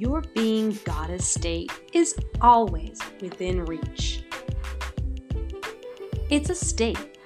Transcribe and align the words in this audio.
your 0.00 0.22
being 0.34 0.78
goddess 0.84 1.28
state 1.28 1.70
is 1.92 2.14
always 2.40 2.98
within 3.20 3.66
reach. 3.66 4.24
It's 6.30 6.48
a 6.48 6.54
state 6.54 7.18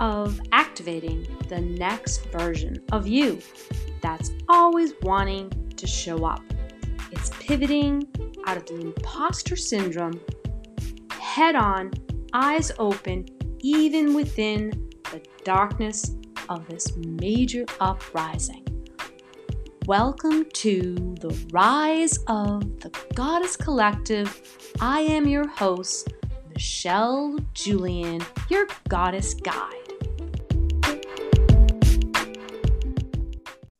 of 0.00 0.40
activating 0.50 1.26
the 1.50 1.60
next 1.60 2.24
version 2.30 2.82
of 2.90 3.06
you 3.06 3.38
that's 4.00 4.30
always 4.48 4.94
wanting 5.02 5.50
to 5.76 5.86
show 5.86 6.24
up. 6.24 6.42
It's 7.10 7.28
pivoting 7.38 8.08
out 8.46 8.56
of 8.56 8.64
the 8.64 8.80
imposter 8.80 9.54
syndrome, 9.54 10.18
head 11.10 11.54
on, 11.54 11.90
eyes 12.32 12.72
open, 12.78 13.26
even 13.58 14.14
within 14.14 14.70
the 15.10 15.22
darkness 15.44 16.16
of 16.48 16.66
this 16.66 16.96
major 16.96 17.66
uprising. 17.78 18.61
Welcome 19.86 20.44
to 20.52 21.16
the 21.20 21.46
Rise 21.50 22.16
of 22.28 22.78
the 22.78 22.96
Goddess 23.16 23.56
Collective. 23.56 24.40
I 24.80 25.00
am 25.00 25.26
your 25.26 25.48
host, 25.48 26.12
Michele 26.50 27.40
Julian, 27.52 28.22
your 28.48 28.68
goddess 28.88 29.34
guide. 29.34 29.74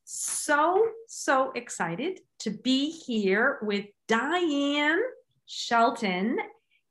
So, 0.02 0.88
so 1.06 1.52
excited 1.54 2.18
to 2.40 2.50
be 2.50 2.90
here 2.90 3.60
with 3.62 3.84
Dianne 4.08 4.98
Shelton. 5.46 6.36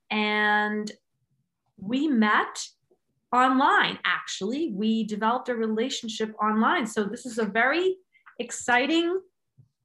And 0.09 0.89
we 1.77 2.07
met 2.07 2.65
online, 3.33 3.99
actually. 4.05 4.71
We 4.73 5.03
developed 5.03 5.49
a 5.49 5.55
relationship 5.55 6.33
online. 6.41 6.87
So, 6.87 7.03
this 7.03 7.25
is 7.25 7.39
a 7.39 7.45
very 7.45 7.97
exciting 8.41 9.21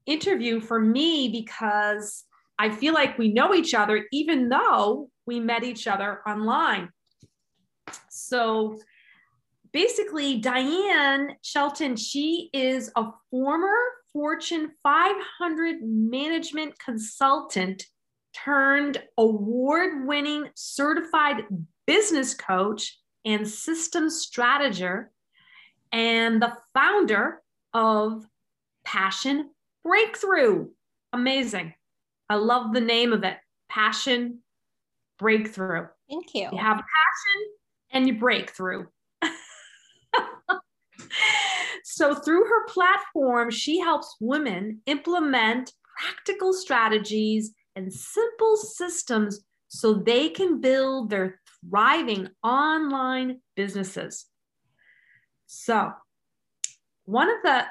interview 0.07 0.61
for 0.61 0.81
me 0.81 1.29
because 1.29 2.25
I 2.59 2.71
feel 2.71 2.95
like 2.95 3.19
we 3.19 3.33
know 3.33 3.55
each 3.55 3.75
other, 3.75 4.07
even 4.13 4.49
though 4.49 5.11
we 5.27 5.41
met 5.41 5.63
each 5.63 5.87
other 5.87 6.21
online. 6.27 6.91
So 8.09 8.79
basically, 9.73 10.41
Dianne 10.41 11.35
Shelton, 11.43 11.97
she 11.97 12.51
is 12.53 12.91
a 12.97 13.07
former 13.31 13.77
Fortune 14.13 14.73
500 14.83 15.77
management 15.83 16.79
consultant 16.79 17.85
turned 18.33 19.03
award 19.19 20.07
winning 20.07 20.49
certified 20.55 21.45
business 21.87 22.33
coach 22.35 22.99
and 23.25 23.47
systems 23.47 24.21
strategist, 24.21 25.09
and 25.93 26.41
the 26.41 26.53
founder 26.73 27.43
of 27.75 28.25
Passion 28.87 29.51
Breakthrough. 29.85 30.69
Amazing. 31.13 31.75
I 32.31 32.37
love 32.37 32.73
the 32.73 32.81
name 32.81 33.13
of 33.13 33.25
it 33.25 33.37
Passion 33.69 34.39
Breakthrough. 35.19 35.89
Thank 36.09 36.35
you. 36.35 36.49
You 36.53 36.59
have 36.59 36.77
passion 36.77 37.47
and 37.91 38.07
you 38.07 38.15
break 38.19 38.51
through. 38.51 38.87
so, 41.85 42.15
through 42.15 42.45
her 42.45 42.67
platform, 42.69 43.51
she 43.51 43.81
helps 43.81 44.17
women 44.21 44.81
implement 44.87 45.73
practical 45.99 46.53
strategies 46.53 47.53
and 47.75 47.93
simple 47.93 48.57
systems 48.57 49.41
so 49.69 49.95
they 49.95 50.29
can 50.29 50.61
build 50.61 51.11
their 51.11 51.41
thriving 51.69 52.29
online 52.45 53.41
businesses. 53.57 54.27
So, 55.47 55.91
one 57.05 57.29
of 57.29 57.37
the 57.43 57.67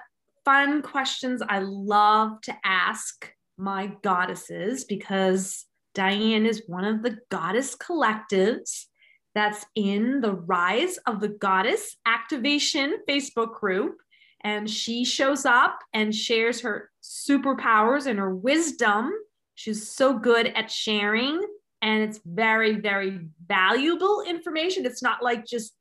fun 0.45 0.81
questions 0.81 1.41
I 1.47 1.59
love 1.59 2.39
to 2.41 2.55
ask 2.63 3.31
my 3.57 3.91
goddesses 4.03 4.85
because 4.85 5.65
Dianne 5.95 6.45
is 6.45 6.63
one 6.67 6.85
of 6.85 7.01
the 7.01 7.17
goddess 7.29 7.75
collectives 7.75 8.85
that's 9.33 9.65
in 9.75 10.21
the 10.21 10.33
Rise 10.33 10.97
of 11.07 11.19
the 11.19 11.29
Goddess 11.29 11.97
Activation 12.05 12.97
Facebook 13.09 13.59
group. 13.59 13.97
And 14.41 14.69
she 14.69 15.03
shows 15.03 15.45
up 15.45 15.79
and 15.93 16.13
shares 16.13 16.61
her 16.61 16.91
superpowers 17.03 18.05
and 18.05 18.19
her 18.19 18.33
wisdom. 18.33 19.11
She's 19.55 19.89
so 19.89 20.17
good 20.17 20.47
at 20.47 20.69
sharing, 20.69 21.41
and 21.81 22.03
it's 22.03 22.19
very, 22.25 22.75
very 22.75 23.19
valuable 23.47 24.21
information. 24.27 24.85
It's 24.85 25.01
not 25.01 25.23
like 25.23 25.45
just 25.45 25.73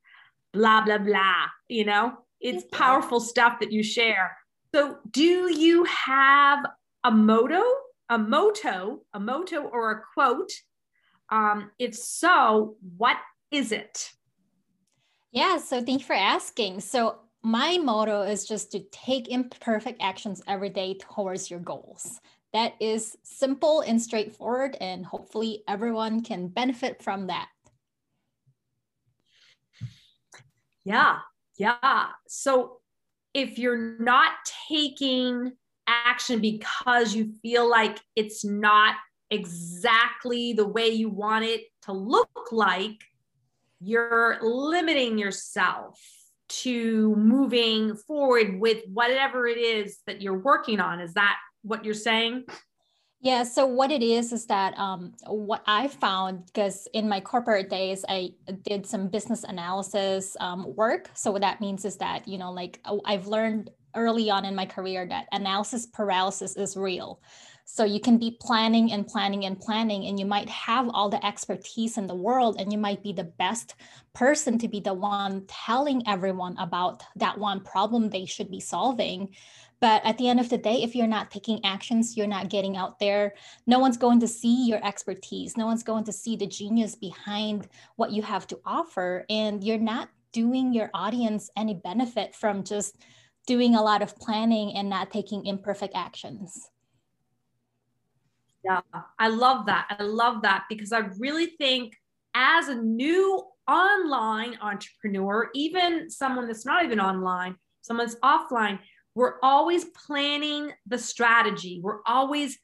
blah, 0.53 0.85
blah, 0.85 0.99
blah, 0.99 1.47
you 1.69 1.85
know, 1.85 2.15
it's 2.41 2.65
powerful 2.73 3.21
stuff 3.21 3.59
that 3.61 3.73
you 3.73 3.83
share. 3.83 4.37
So, 4.75 4.99
do 5.09 5.23
you 5.23 5.85
have 5.85 6.67
a 7.05 7.11
motto, 7.13 7.63
a 8.09 8.19
motto, 8.19 9.03
a 9.13 9.21
motto, 9.21 9.63
or 9.63 9.93
a 9.93 10.03
quote? 10.13 10.51
Um, 11.31 11.71
if 11.79 11.95
so, 11.95 12.75
what 12.97 13.17
is 13.53 13.71
it? 13.71 14.11
Yeah, 15.31 15.59
so 15.59 15.81
thank 15.81 16.01
you 16.01 16.07
for 16.07 16.17
asking. 16.17 16.81
So, 16.81 17.21
my 17.45 17.79
motto 17.79 18.23
is 18.23 18.49
just 18.49 18.73
to 18.73 18.81
take 18.91 19.29
imperfect 19.29 20.03
actions 20.03 20.43
every 20.49 20.71
day 20.71 20.99
towards 20.99 21.53
your 21.53 21.61
goals. 21.61 22.19
That 22.53 22.73
is 22.81 23.17
simple 23.23 23.83
and 23.83 24.03
straightforward, 24.03 24.77
and 24.81 25.07
hopefully, 25.07 25.63
everyone 25.69 26.23
can 26.25 26.49
benefit 26.49 27.01
from 27.01 27.29
that. 27.29 27.49
Yeah, 30.85 31.19
yeah. 31.59 32.07
So, 32.27 32.81
if 33.35 33.59
you're 33.59 33.99
not 33.99 34.33
taking 34.69 35.53
action 35.87 36.41
because 36.41 37.15
you 37.15 37.35
feel 37.43 37.69
like 37.69 37.99
it's 38.17 38.45
not 38.45 38.95
exactly 39.31 40.53
the 40.53 40.67
way 40.67 40.89
you 40.89 41.11
want 41.11 41.45
it 41.45 41.65
to 41.83 41.93
look 41.93 42.53
like, 42.53 43.03
you're 43.81 44.39
limiting 44.41 45.19
yourself 45.19 46.01
to 46.49 47.15
moving 47.17 47.97
forward 47.97 48.61
with 48.61 48.83
whatever 48.93 49.47
it 49.47 49.59
is 49.59 49.99
that 50.07 50.23
you're 50.23 50.39
working 50.39 50.81
on. 50.81 51.01
Is 51.01 51.15
that 51.15 51.37
what 51.63 51.85
you're 51.85 51.95
saying? 51.95 52.45
Yeah. 53.25 53.45
So 53.45 53.65
what 53.65 53.91
it 53.91 54.03
is 54.03 54.35
is 54.35 54.45
that 54.47 54.79
um, 54.79 55.15
what 55.27 55.63
I 55.67 55.89
found 55.89 56.45
because 56.45 56.87
in 56.93 57.09
my 57.09 57.21
corporate 57.21 57.71
days 57.71 58.05
I 58.07 58.35
did 58.65 58.85
some 58.85 59.09
business 59.09 59.45
analysis 59.45 60.37
um, 60.41 60.77
work. 60.77 61.11
So 61.15 61.33
what 61.33 61.41
that 61.41 61.59
means 61.59 61.87
is 61.87 61.97
that 61.97 62.29
you 62.29 62.37
know 62.37 62.53
like 62.53 62.81
oh, 62.85 63.01
I've 63.07 63.27
learned 63.27 63.71
early 63.95 64.29
on 64.29 64.45
in 64.45 64.55
my 64.55 64.67
career 64.67 65.07
that 65.09 65.27
analysis 65.33 65.87
paralysis 65.87 66.55
is 66.59 66.77
real. 66.77 67.19
So 67.65 67.85
you 67.85 67.99
can 67.99 68.19
be 68.19 68.37
planning 68.43 68.93
and 68.93 69.07
planning 69.07 69.47
and 69.47 69.59
planning, 69.59 70.05
and 70.05 70.21
you 70.21 70.27
might 70.27 70.51
have 70.51 70.91
all 70.93 71.09
the 71.09 71.25
expertise 71.25 71.97
in 71.97 72.07
the 72.07 72.15
world, 72.15 72.57
and 72.61 72.71
you 72.71 72.77
might 72.79 73.03
be 73.03 73.15
the 73.15 73.25
best 73.25 73.75
person 74.13 74.59
to 74.59 74.69
be 74.69 74.81
the 74.81 74.93
one 74.93 75.47
telling 75.49 76.07
everyone 76.07 76.59
about 76.59 77.03
that 77.17 77.39
one 77.39 77.61
problem 77.61 78.11
they 78.11 78.27
should 78.27 78.51
be 78.51 78.61
solving. 78.61 79.35
But 79.81 80.05
at 80.05 80.19
the 80.19 80.29
end 80.29 80.41
of 80.41 80.49
the 80.49 80.59
day, 80.59 80.83
if 80.83 80.95
you're 80.95 81.07
not 81.07 81.31
taking 81.31 81.65
actions, 81.65 82.17
you're 82.17 82.27
not 82.27 82.49
getting 82.49 82.77
out 82.77 82.99
there, 82.99 83.35
no 83.67 83.79
one's 83.79 83.97
going 83.97 84.21
to 84.21 84.29
see 84.29 84.67
your 84.67 84.85
expertise. 84.85 85.57
No 85.57 85.67
one's 85.67 85.83
going 85.83 86.05
to 86.05 86.13
see 86.13 86.37
the 86.37 86.47
genius 86.47 86.95
behind 86.95 87.69
what 87.97 88.13
you 88.13 88.23
have 88.23 88.47
to 88.49 88.61
offer. 88.65 89.27
And 89.29 89.63
you're 89.63 89.79
not 89.79 90.09
doing 90.33 90.73
your 90.73 90.91
audience 90.95 91.51
any 91.57 91.75
benefit 91.75 92.35
from 92.35 92.65
just 92.65 92.97
doing 93.47 93.75
a 93.75 93.83
lot 93.83 94.03
of 94.03 94.17
planning 94.17 94.75
and 94.75 94.89
not 94.89 95.11
taking 95.11 95.45
imperfect 95.47 95.95
actions. 95.95 96.71
Yeah, 98.65 98.81
I 99.19 99.29
love 99.29 99.67
that. 99.67 99.95
I 99.99 100.03
love 100.03 100.43
that 100.43 100.65
because 100.71 100.93
I 100.93 101.01
really 101.19 101.47
think 101.59 101.95
as 102.35 102.69
a 102.69 102.75
new 102.75 103.45
online 103.69 104.57
entrepreneur, 104.61 105.51
even 105.55 106.09
someone 106.11 106.47
that's 106.47 106.65
not 106.65 106.85
even 106.85 106.99
online, 106.99 107.57
someone's 107.83 108.17
offline, 108.17 108.79
we're 109.15 109.35
always 109.43 109.85
planning 109.85 110.73
the 110.87 110.99
strategy. 110.99 111.81
We're 111.83 112.03
always 112.07 112.59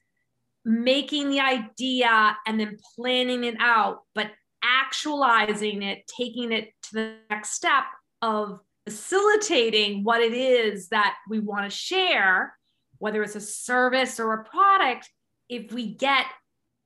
making 0.65 1.29
the 1.29 1.39
idea 1.39 2.37
and 2.45 2.59
then 2.59 2.77
planning 2.95 3.43
it 3.43 3.55
out, 3.59 4.01
but 4.13 4.31
actualizing 4.63 5.81
it, 5.81 6.05
taking 6.07 6.51
it 6.51 6.69
to 6.83 6.93
the 6.93 7.15
next 7.29 7.51
step 7.51 7.83
of 8.21 8.59
facilitating 8.85 10.03
what 10.03 10.21
it 10.21 10.33
is 10.33 10.89
that 10.89 11.15
we 11.29 11.39
want 11.39 11.69
to 11.69 11.75
share, 11.75 12.55
whether 12.99 13.23
it's 13.23 13.35
a 13.35 13.41
service 13.41 14.19
or 14.19 14.33
a 14.33 14.43
product, 14.43 15.09
if 15.49 15.71
we 15.71 15.93
get 15.93 16.25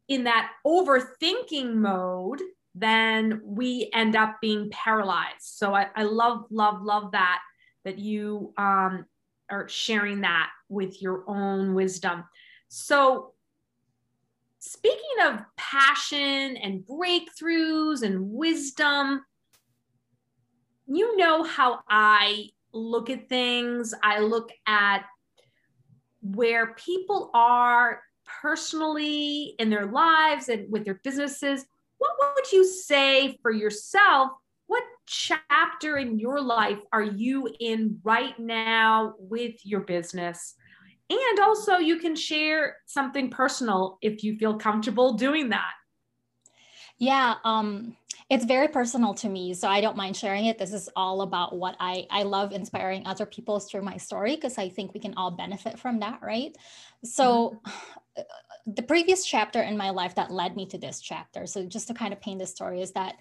in 0.07 0.25
that 0.25 0.51
overthinking 0.65 1.73
mode, 1.73 2.41
then 2.75 3.41
we 3.43 3.89
end 3.93 4.15
up 4.15 4.37
being 4.41 4.69
paralyzed. 4.69 5.41
So 5.41 5.73
I, 5.73 5.87
I 5.95 6.03
love, 6.03 6.45
love, 6.51 6.81
love 6.81 7.11
that, 7.13 7.39
that 7.85 7.97
you 7.97 8.53
um, 8.57 9.05
or 9.51 9.67
sharing 9.67 10.21
that 10.21 10.49
with 10.69 11.01
your 11.01 11.23
own 11.27 11.73
wisdom. 11.73 12.23
So, 12.67 13.33
speaking 14.59 15.23
of 15.23 15.41
passion 15.57 16.57
and 16.57 16.83
breakthroughs 16.85 18.01
and 18.01 18.31
wisdom, 18.31 19.23
you 20.87 21.17
know 21.17 21.43
how 21.43 21.79
I 21.89 22.49
look 22.73 23.09
at 23.09 23.29
things. 23.29 23.93
I 24.03 24.19
look 24.19 24.51
at 24.67 25.05
where 26.21 26.73
people 26.73 27.29
are 27.33 28.01
personally 28.25 29.55
in 29.59 29.69
their 29.69 29.85
lives 29.85 30.49
and 30.49 30.71
with 30.71 30.85
their 30.85 30.99
businesses, 31.03 31.65
what 31.97 32.11
would 32.35 32.51
you 32.51 32.65
say 32.65 33.37
for 33.41 33.51
yourself? 33.51 34.31
Chapter 35.05 35.97
in 35.97 36.17
your 36.19 36.41
life 36.41 36.79
are 36.91 37.03
you 37.03 37.49
in 37.59 37.99
right 38.03 38.37
now 38.39 39.13
with 39.19 39.65
your 39.65 39.81
business? 39.81 40.55
And 41.09 41.39
also, 41.39 41.77
you 41.77 41.99
can 41.99 42.15
share 42.15 42.77
something 42.87 43.29
personal 43.29 43.99
if 44.01 44.23
you 44.23 44.37
feel 44.37 44.57
comfortable 44.57 45.13
doing 45.13 45.49
that. 45.49 45.71
Yeah, 46.97 47.35
um, 47.43 47.95
it's 48.29 48.45
very 48.45 48.69
personal 48.69 49.13
to 49.15 49.29
me, 49.29 49.53
so 49.53 49.67
I 49.67 49.81
don't 49.81 49.97
mind 49.97 50.17
sharing 50.17 50.45
it. 50.45 50.57
This 50.57 50.73
is 50.73 50.89
all 50.95 51.21
about 51.21 51.55
what 51.55 51.75
I 51.79 52.07
I 52.09 52.23
love 52.23 52.53
inspiring 52.53 53.05
other 53.05 53.25
people 53.25 53.59
through 53.59 53.83
my 53.83 53.97
story 53.97 54.35
because 54.35 54.57
I 54.57 54.69
think 54.69 54.93
we 54.93 54.99
can 54.99 55.13
all 55.15 55.31
benefit 55.31 55.77
from 55.79 55.99
that, 55.99 56.19
right? 56.21 56.55
So. 57.03 57.59
Mm-hmm. 57.67 58.21
The 58.67 58.81
previous 58.81 59.25
chapter 59.25 59.61
in 59.61 59.77
my 59.77 59.91
life 59.91 60.15
that 60.15 60.31
led 60.31 60.55
me 60.55 60.65
to 60.67 60.77
this 60.79 60.99
chapter. 60.99 61.45
So, 61.45 61.67
just 61.67 61.87
to 61.89 61.93
kind 61.93 62.13
of 62.13 62.19
paint 62.19 62.39
the 62.39 62.47
story, 62.47 62.81
is 62.81 62.93
that 62.93 63.17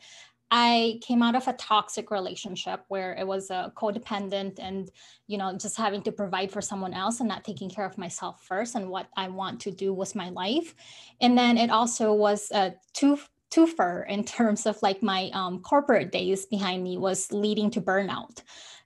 I 0.51 1.01
came 1.03 1.23
out 1.23 1.35
of 1.35 1.49
a 1.49 1.53
toxic 1.55 2.11
relationship 2.11 2.85
where 2.89 3.15
it 3.15 3.27
was 3.27 3.51
a 3.51 3.73
codependent 3.77 4.59
and, 4.59 4.91
you 5.27 5.39
know, 5.39 5.57
just 5.57 5.77
having 5.77 6.03
to 6.03 6.13
provide 6.13 6.53
for 6.53 6.61
someone 6.61 6.95
else 6.95 7.21
and 7.21 7.29
not 7.29 7.45
taking 7.45 7.71
care 7.71 7.85
of 7.85 7.99
myself 7.99 8.45
first 8.45 8.75
and 8.75 8.89
what 8.89 9.09
I 9.17 9.29
want 9.29 9.61
to 9.63 9.71
do 9.71 9.93
with 9.93 10.15
my 10.15 10.29
life. 10.31 10.75
And 11.21 11.37
then 11.37 11.59
it 11.59 11.71
also 11.71 12.13
was 12.13 12.51
a 12.53 12.75
two 12.93 13.19
twofer 13.51 14.09
in 14.09 14.25
terms 14.25 14.67
of 14.67 14.81
like 14.83 15.03
my 15.03 15.31
um, 15.33 15.61
corporate 15.61 16.11
days 16.11 16.47
behind 16.47 16.83
me 16.83 16.99
was 16.99 17.31
leading 17.33 17.71
to 17.71 17.81
burnout. 17.81 18.43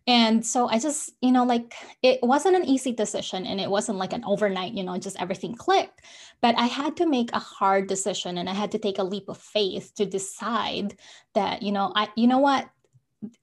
And 0.09 0.45
so 0.45 0.69
I 0.69 0.79
just, 0.79 1.13
you 1.21 1.31
know, 1.31 1.45
like 1.45 1.75
it 2.03 2.19
wasn't 2.23 2.57
an 2.57 2.65
easy 2.65 2.93
decision 2.93 3.45
and 3.45 3.61
it 3.61 3.71
wasn't 3.71 3.99
like 3.99 4.15
an 4.15 4.25
overnight, 4.25 4.73
you 4.73 4.83
know, 4.83 4.97
just 4.97 5.21
everything 5.21 5.55
clicked. 5.55 6.01
But 6.41 6.59
I 6.59 6.65
had 6.65 6.97
to 6.97 7.07
make 7.07 7.29
a 7.35 7.39
hard 7.39 7.89
decision 7.89 8.39
and 8.39 8.49
I 8.49 8.55
had 8.55 8.73
to 8.73 8.79
take 8.79 8.99
a 8.99 9.05
leap 9.05 9.29
of 9.29 9.37
faith 9.37 9.93
to 9.97 10.07
decide 10.07 10.97
that, 11.35 11.63
you 11.63 11.73
know, 11.73 11.93
I, 11.95 12.09
you 12.17 12.27
know 12.27 12.39
what, 12.39 12.71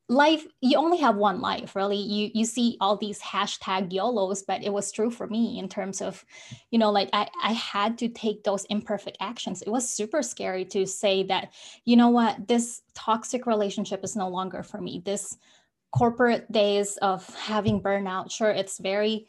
life 0.07 0.45
you 0.61 0.77
only 0.77 0.97
have 0.97 1.17
one 1.17 1.41
life 1.41 1.75
really. 1.75 1.97
You 1.97 2.31
you 2.33 2.45
see 2.45 2.77
all 2.79 2.95
these 2.95 3.19
hashtag 3.19 3.91
yolos 3.91 4.43
but 4.47 4.63
it 4.63 4.71
was 4.71 4.91
true 4.91 5.11
for 5.11 5.27
me 5.27 5.59
in 5.59 5.67
terms 5.67 6.01
of 6.01 6.23
you 6.71 6.79
know 6.79 6.91
like 6.91 7.09
i 7.11 7.27
i 7.43 7.51
had 7.51 7.97
to 7.97 8.07
take 8.07 8.43
those 8.43 8.65
imperfect 8.65 9.17
actions. 9.19 9.61
It 9.61 9.69
was 9.69 9.89
super 9.89 10.21
scary 10.21 10.63
to 10.65 10.85
say 10.85 11.23
that 11.23 11.51
you 11.83 11.97
know 11.97 12.09
what? 12.09 12.47
This 12.47 12.83
toxic 12.93 13.45
relationship 13.45 14.03
is 14.03 14.15
no 14.15 14.29
longer 14.29 14.63
for 14.63 14.79
me. 14.79 15.01
This 15.03 15.37
corporate 15.95 16.51
days 16.51 16.97
of 16.97 17.27
having 17.35 17.81
burnout 17.81 18.31
sure 18.31 18.51
it's 18.51 18.79
very 18.79 19.27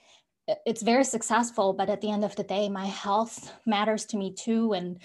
it's 0.64 0.82
very 0.82 1.04
successful 1.04 1.72
but 1.72 1.88
at 1.88 2.00
the 2.00 2.10
end 2.10 2.24
of 2.24 2.34
the 2.36 2.42
day 2.42 2.68
my 2.68 2.86
health 2.86 3.52
matters 3.66 4.04
to 4.04 4.16
me 4.16 4.32
too 4.32 4.72
and 4.72 4.98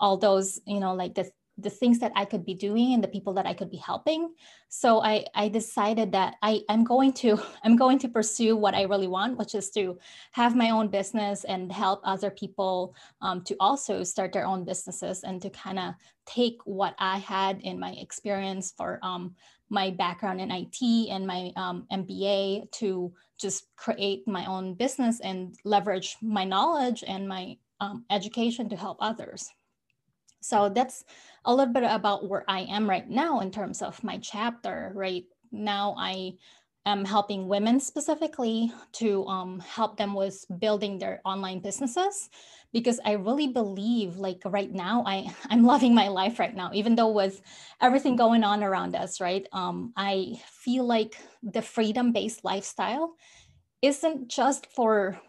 all 0.00 0.16
those 0.16 0.60
you 0.66 0.80
know 0.80 0.94
like 0.94 1.14
the 1.14 1.30
the 1.58 1.70
things 1.70 1.98
that 1.98 2.12
I 2.16 2.24
could 2.24 2.44
be 2.44 2.54
doing 2.54 2.94
and 2.94 3.04
the 3.04 3.08
people 3.08 3.34
that 3.34 3.46
I 3.46 3.52
could 3.52 3.70
be 3.70 3.76
helping. 3.76 4.34
So 4.68 5.02
I, 5.02 5.26
I 5.34 5.48
decided 5.48 6.12
that 6.12 6.36
I, 6.42 6.62
I'm 6.68 6.82
going 6.82 7.12
to 7.14 7.38
I'm 7.64 7.76
going 7.76 7.98
to 8.00 8.08
pursue 8.08 8.56
what 8.56 8.74
I 8.74 8.82
really 8.82 9.06
want, 9.06 9.38
which 9.38 9.54
is 9.54 9.70
to 9.72 9.98
have 10.32 10.56
my 10.56 10.70
own 10.70 10.88
business 10.88 11.44
and 11.44 11.70
help 11.70 12.00
other 12.04 12.30
people 12.30 12.94
um, 13.20 13.42
to 13.44 13.56
also 13.60 14.02
start 14.02 14.32
their 14.32 14.46
own 14.46 14.64
businesses 14.64 15.24
and 15.24 15.42
to 15.42 15.50
kind 15.50 15.78
of 15.78 15.94
take 16.26 16.58
what 16.64 16.94
I 16.98 17.18
had 17.18 17.60
in 17.60 17.78
my 17.78 17.92
experience 17.92 18.72
for 18.76 18.98
um, 19.02 19.34
my 19.72 19.90
background 19.90 20.38
in 20.38 20.50
IT 20.50 20.82
and 21.10 21.26
my 21.26 21.50
um, 21.56 21.86
MBA 21.90 22.70
to 22.72 23.10
just 23.40 23.74
create 23.74 24.28
my 24.28 24.44
own 24.44 24.74
business 24.74 25.18
and 25.20 25.56
leverage 25.64 26.16
my 26.20 26.44
knowledge 26.44 27.02
and 27.06 27.26
my 27.26 27.56
um, 27.80 28.04
education 28.10 28.68
to 28.68 28.76
help 28.76 28.98
others. 29.00 29.48
So 30.42 30.68
that's 30.68 31.04
a 31.46 31.54
little 31.54 31.72
bit 31.72 31.84
about 31.84 32.28
where 32.28 32.44
I 32.48 32.60
am 32.68 32.88
right 32.88 33.08
now 33.08 33.40
in 33.40 33.50
terms 33.50 33.80
of 33.80 34.04
my 34.04 34.18
chapter. 34.18 34.92
Right 34.94 35.24
now, 35.50 35.94
I 35.96 36.34
am 36.84 37.04
helping 37.06 37.48
women 37.48 37.80
specifically 37.80 38.70
to 39.00 39.24
um, 39.26 39.60
help 39.60 39.96
them 39.96 40.12
with 40.12 40.44
building 40.58 40.98
their 40.98 41.22
online 41.24 41.60
businesses 41.60 42.28
because 42.72 43.00
I 43.04 43.12
really 43.12 43.48
believe 43.48 44.16
like 44.16 44.42
right 44.44 44.72
now 44.72 45.04
I 45.06 45.34
I'm 45.50 45.64
loving 45.64 45.94
my 45.94 46.08
life 46.08 46.38
right 46.38 46.54
now 46.54 46.70
even 46.74 46.94
though 46.94 47.10
with 47.10 47.42
everything 47.80 48.16
going 48.16 48.44
on 48.44 48.62
around 48.62 48.94
us 48.94 49.20
right? 49.20 49.46
Um, 49.52 49.92
I 49.96 50.40
feel 50.46 50.84
like 50.84 51.16
the 51.42 51.62
freedom 51.62 52.12
based 52.12 52.44
lifestyle 52.44 53.14
isn't 53.82 54.28
just 54.28 54.66
for 54.66 55.20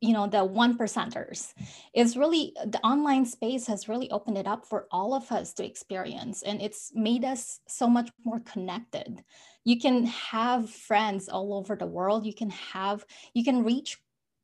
you 0.00 0.12
know 0.12 0.28
the 0.28 0.44
one 0.44 0.78
percenters 0.78 1.52
it's 1.92 2.16
really 2.16 2.52
the 2.66 2.78
online 2.86 3.24
space 3.24 3.66
has 3.66 3.88
really 3.88 4.10
opened 4.10 4.38
it 4.38 4.46
up 4.46 4.64
for 4.64 4.86
all 4.92 5.12
of 5.12 5.30
us 5.32 5.52
to 5.52 5.64
experience 5.64 6.42
and 6.42 6.62
it's 6.62 6.92
made 6.94 7.24
us 7.24 7.60
so 7.66 7.88
much 7.88 8.10
more 8.24 8.40
connected. 8.40 9.24
You 9.64 9.78
can 9.78 10.06
have 10.06 10.70
friends 10.70 11.28
all 11.28 11.52
over 11.52 11.76
the 11.76 11.86
world. 11.86 12.24
You 12.24 12.34
can 12.34 12.50
have 12.50 13.04
you 13.34 13.44
can 13.44 13.64
reach 13.64 13.98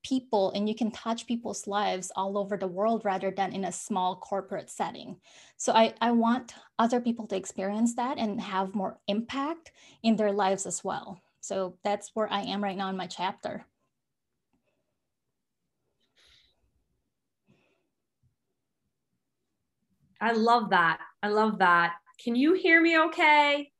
people 0.04 0.52
and 0.52 0.68
you 0.68 0.74
can 0.74 0.90
touch 0.90 1.26
people's 1.26 1.66
lives 1.66 2.12
all 2.14 2.38
over 2.38 2.56
the 2.56 2.68
world 2.68 3.04
rather 3.04 3.30
than 3.30 3.52
in 3.52 3.64
a 3.64 3.72
small 3.72 4.16
corporate 4.16 4.70
setting 4.70 5.16
so 5.56 5.72
i, 5.72 5.92
I 6.00 6.12
want 6.12 6.54
other 6.78 7.00
people 7.00 7.26
to 7.28 7.36
experience 7.36 7.94
that 7.96 8.18
and 8.18 8.40
have 8.40 8.74
more 8.74 8.98
impact 9.08 9.72
in 10.02 10.16
their 10.16 10.32
lives 10.32 10.66
as 10.66 10.84
well 10.84 11.20
so 11.40 11.76
that's 11.82 12.10
where 12.14 12.30
i 12.32 12.42
am 12.42 12.62
right 12.62 12.76
now 12.76 12.90
in 12.90 12.96
my 12.96 13.06
chapter 13.06 13.66
I 20.20 20.32
love 20.32 20.70
that. 20.70 21.00
I 21.22 21.28
love 21.28 21.58
that. 21.58 21.96
Can 22.22 22.34
you 22.34 22.54
hear 22.54 22.80
me 22.80 22.98
okay? 22.98 23.70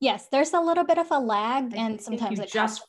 Yes, 0.00 0.26
there's 0.30 0.52
a 0.52 0.60
little 0.60 0.82
bit 0.82 0.98
of 0.98 1.10
a 1.12 1.18
lag 1.18 1.72
and 1.76 2.00
sometimes 2.00 2.40
it 2.40 2.50
just 2.50 2.82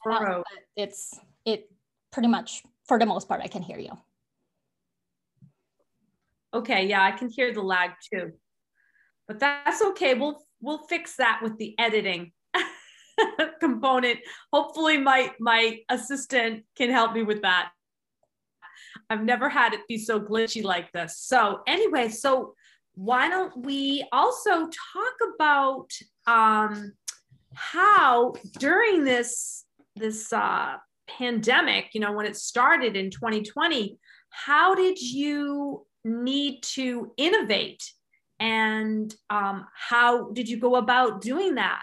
it's 0.76 1.20
it 1.46 1.70
pretty 2.12 2.28
much 2.28 2.64
for 2.88 3.00
the 3.00 3.06
most 3.06 3.28
part 3.28 3.42
I 3.42 3.48
can 3.48 3.62
hear 3.62 3.80
you. 3.80 3.92
Okay, 6.54 6.88
yeah, 6.88 7.04
I 7.04 7.12
can 7.12 7.30
hear 7.30 7.54
the 7.54 7.62
lag 7.62 7.92
too. 8.14 8.32
But 9.28 9.40
that's 9.40 9.82
okay. 9.82 10.14
We'll 10.14 10.42
we'll 10.62 10.86
fix 10.88 11.18
that 11.18 11.42
with 11.44 11.58
the 11.58 11.78
editing 11.80 12.32
component. 13.60 14.20
Hopefully 14.54 14.98
my 14.98 15.34
my 15.40 15.80
assistant 15.90 16.64
can 16.78 16.92
help 16.92 17.14
me 17.14 17.24
with 17.24 17.42
that. 17.42 17.72
I've 19.10 19.24
never 19.24 19.50
had 19.50 19.74
it 19.74 19.82
be 19.88 19.98
so 19.98 20.20
glitchy 20.20 20.64
like 20.64 20.92
this. 20.92 21.18
So 21.20 21.62
anyway, 21.68 22.10
so 22.10 22.54
why 22.94 23.28
don't 23.30 23.66
we 23.66 24.08
also 24.12 24.68
talk 24.68 25.16
about 25.36 25.90
um, 26.28 26.94
how 27.54 28.34
during 28.60 29.04
this 29.04 29.66
this 29.96 30.32
uh, 30.32 30.76
pandemic, 31.08 31.90
you 31.94 32.02
know, 32.02 32.12
when 32.12 32.26
it 32.26 32.36
started 32.36 32.96
in 32.96 33.12
2020, 33.12 33.98
how 34.30 34.76
did 34.76 35.00
you 35.00 35.86
need 36.04 36.62
to 36.62 37.12
innovate, 37.18 37.84
and 38.40 39.14
um, 39.30 39.66
how 39.74 40.30
did 40.32 40.48
you 40.48 40.60
go 40.60 40.76
about 40.76 41.22
doing 41.22 41.56
that? 41.56 41.82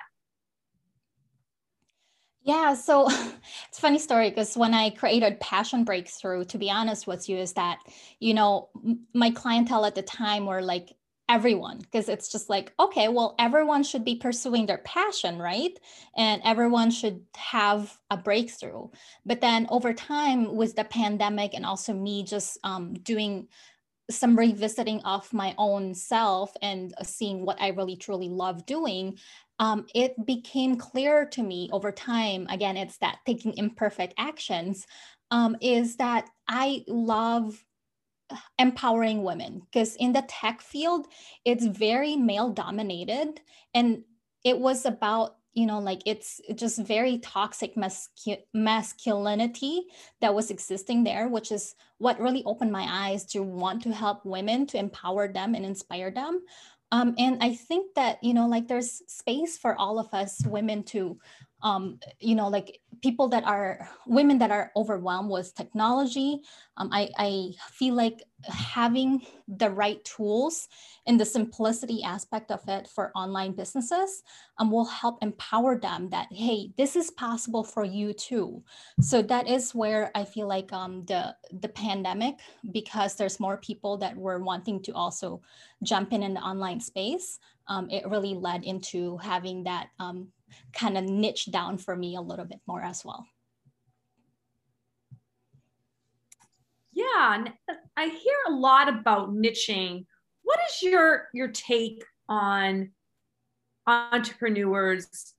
Yeah, 2.44 2.74
so 2.74 3.08
it's 3.68 3.78
funny 3.78 3.98
story 3.98 4.30
because 4.30 4.56
when 4.56 4.74
I 4.74 4.90
created 4.90 5.40
Passion 5.40 5.84
Breakthrough, 5.84 6.44
to 6.46 6.58
be 6.58 6.70
honest 6.70 7.06
with 7.06 7.28
you, 7.28 7.38
is 7.38 7.52
that 7.54 7.78
you 8.18 8.34
know 8.34 8.68
my 9.14 9.30
clientele 9.30 9.84
at 9.84 9.94
the 9.94 10.02
time 10.02 10.46
were 10.46 10.62
like 10.62 10.92
everyone 11.28 11.78
because 11.78 12.08
it's 12.08 12.30
just 12.30 12.50
like 12.50 12.72
okay 12.78 13.08
well 13.08 13.34
everyone 13.38 13.82
should 13.82 14.04
be 14.04 14.16
pursuing 14.16 14.66
their 14.66 14.78
passion 14.78 15.38
right? 15.38 15.78
And 16.16 16.42
everyone 16.44 16.90
should 16.90 17.22
have 17.36 17.96
a 18.10 18.16
breakthrough. 18.16 18.88
But 19.24 19.40
then 19.40 19.66
over 19.70 19.92
time 19.92 20.54
with 20.56 20.76
the 20.76 20.84
pandemic 20.84 21.54
and 21.54 21.64
also 21.64 21.92
me 21.92 22.24
just 22.24 22.58
um, 22.64 22.94
doing 22.94 23.48
some 24.10 24.36
revisiting 24.36 25.00
of 25.04 25.32
my 25.32 25.54
own 25.58 25.94
self 25.94 26.52
and 26.60 26.92
seeing 27.02 27.46
what 27.46 27.60
i 27.60 27.68
really 27.68 27.96
truly 27.96 28.28
love 28.28 28.66
doing 28.66 29.16
um, 29.58 29.86
it 29.94 30.14
became 30.26 30.76
clear 30.76 31.24
to 31.24 31.42
me 31.42 31.70
over 31.72 31.92
time 31.92 32.46
again 32.50 32.76
it's 32.76 32.98
that 32.98 33.18
taking 33.24 33.54
imperfect 33.56 34.12
actions 34.18 34.86
um, 35.30 35.56
is 35.60 35.96
that 35.96 36.28
i 36.48 36.82
love 36.88 37.64
empowering 38.58 39.22
women 39.22 39.62
because 39.70 39.96
in 39.96 40.12
the 40.12 40.24
tech 40.28 40.60
field 40.60 41.06
it's 41.44 41.66
very 41.66 42.16
male 42.16 42.50
dominated 42.50 43.40
and 43.74 44.02
it 44.44 44.58
was 44.58 44.84
about 44.84 45.36
you 45.54 45.66
know 45.66 45.78
like 45.78 46.00
it's 46.06 46.40
just 46.54 46.78
very 46.78 47.18
toxic 47.18 47.74
mascu- 47.76 48.42
masculinity 48.54 49.82
that 50.20 50.34
was 50.34 50.50
existing 50.50 51.04
there 51.04 51.28
which 51.28 51.52
is 51.52 51.74
what 51.98 52.20
really 52.20 52.42
opened 52.44 52.72
my 52.72 52.86
eyes 52.88 53.24
to 53.26 53.42
want 53.42 53.82
to 53.82 53.92
help 53.92 54.24
women 54.24 54.66
to 54.66 54.78
empower 54.78 55.32
them 55.32 55.54
and 55.54 55.64
inspire 55.64 56.10
them. 56.10 56.42
Um, 56.90 57.14
and 57.16 57.42
i 57.42 57.54
think 57.54 57.94
that 57.94 58.22
you 58.22 58.34
know 58.34 58.46
like 58.46 58.68
there's 58.68 59.02
space 59.06 59.56
for 59.56 59.74
all 59.78 59.98
of 59.98 60.12
us 60.12 60.44
women 60.44 60.82
to 60.84 61.18
um, 61.62 61.98
you 62.18 62.34
know, 62.34 62.48
like 62.48 62.80
people 63.02 63.28
that 63.28 63.44
are 63.44 63.88
women 64.06 64.38
that 64.38 64.50
are 64.50 64.70
overwhelmed 64.76 65.30
with 65.30 65.54
technology. 65.54 66.40
Um, 66.76 66.90
I, 66.92 67.08
I 67.18 67.50
feel 67.70 67.94
like 67.94 68.22
having 68.44 69.22
the 69.48 69.70
right 69.70 70.02
tools 70.04 70.68
and 71.06 71.18
the 71.18 71.24
simplicity 71.24 72.02
aspect 72.02 72.50
of 72.50 72.60
it 72.68 72.88
for 72.88 73.12
online 73.14 73.52
businesses 73.52 74.22
um, 74.58 74.70
will 74.70 74.84
help 74.84 75.18
empower 75.22 75.78
them 75.78 76.10
that, 76.10 76.28
hey, 76.30 76.72
this 76.76 76.96
is 76.96 77.10
possible 77.10 77.64
for 77.64 77.84
you 77.84 78.12
too. 78.12 78.62
So 79.00 79.22
that 79.22 79.48
is 79.48 79.74
where 79.74 80.10
I 80.14 80.24
feel 80.24 80.48
like 80.48 80.72
um, 80.72 81.04
the, 81.06 81.34
the 81.60 81.68
pandemic, 81.68 82.36
because 82.72 83.16
there's 83.16 83.40
more 83.40 83.56
people 83.56 83.96
that 83.98 84.16
were 84.16 84.42
wanting 84.42 84.82
to 84.82 84.92
also 84.92 85.42
jump 85.82 86.12
in 86.12 86.22
in 86.22 86.34
the 86.34 86.40
online 86.40 86.80
space, 86.80 87.38
um, 87.68 87.88
it 87.90 88.08
really 88.08 88.34
led 88.34 88.64
into 88.64 89.16
having 89.18 89.64
that 89.64 89.88
um, 90.00 90.28
kind 90.72 90.96
of 90.96 91.04
niche 91.04 91.46
down 91.50 91.78
for 91.78 91.96
me 91.96 92.16
a 92.16 92.20
little 92.20 92.44
bit 92.44 92.60
more 92.66 92.82
as 92.82 93.04
well. 93.04 93.26
Yeah, 96.92 97.44
I 97.96 98.06
hear 98.06 98.36
a 98.48 98.52
lot 98.52 98.88
about 98.88 99.30
niching. 99.30 100.06
What 100.42 100.58
is 100.68 100.82
your 100.82 101.28
your 101.32 101.48
take 101.48 102.04
on 102.28 102.90
entrepreneurs 103.86 105.34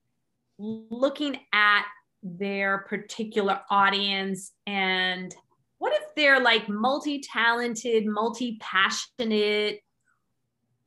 looking 0.57 1.39
at 1.53 1.85
their 2.21 2.79
particular 2.79 3.61
audience 3.69 4.53
and 4.65 5.33
what 5.77 5.93
if 5.93 6.15
they're 6.15 6.39
like 6.39 6.69
multi-talented, 6.69 8.05
multi-passionate 8.05 9.79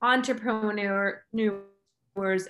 entrepreneur 0.01 1.23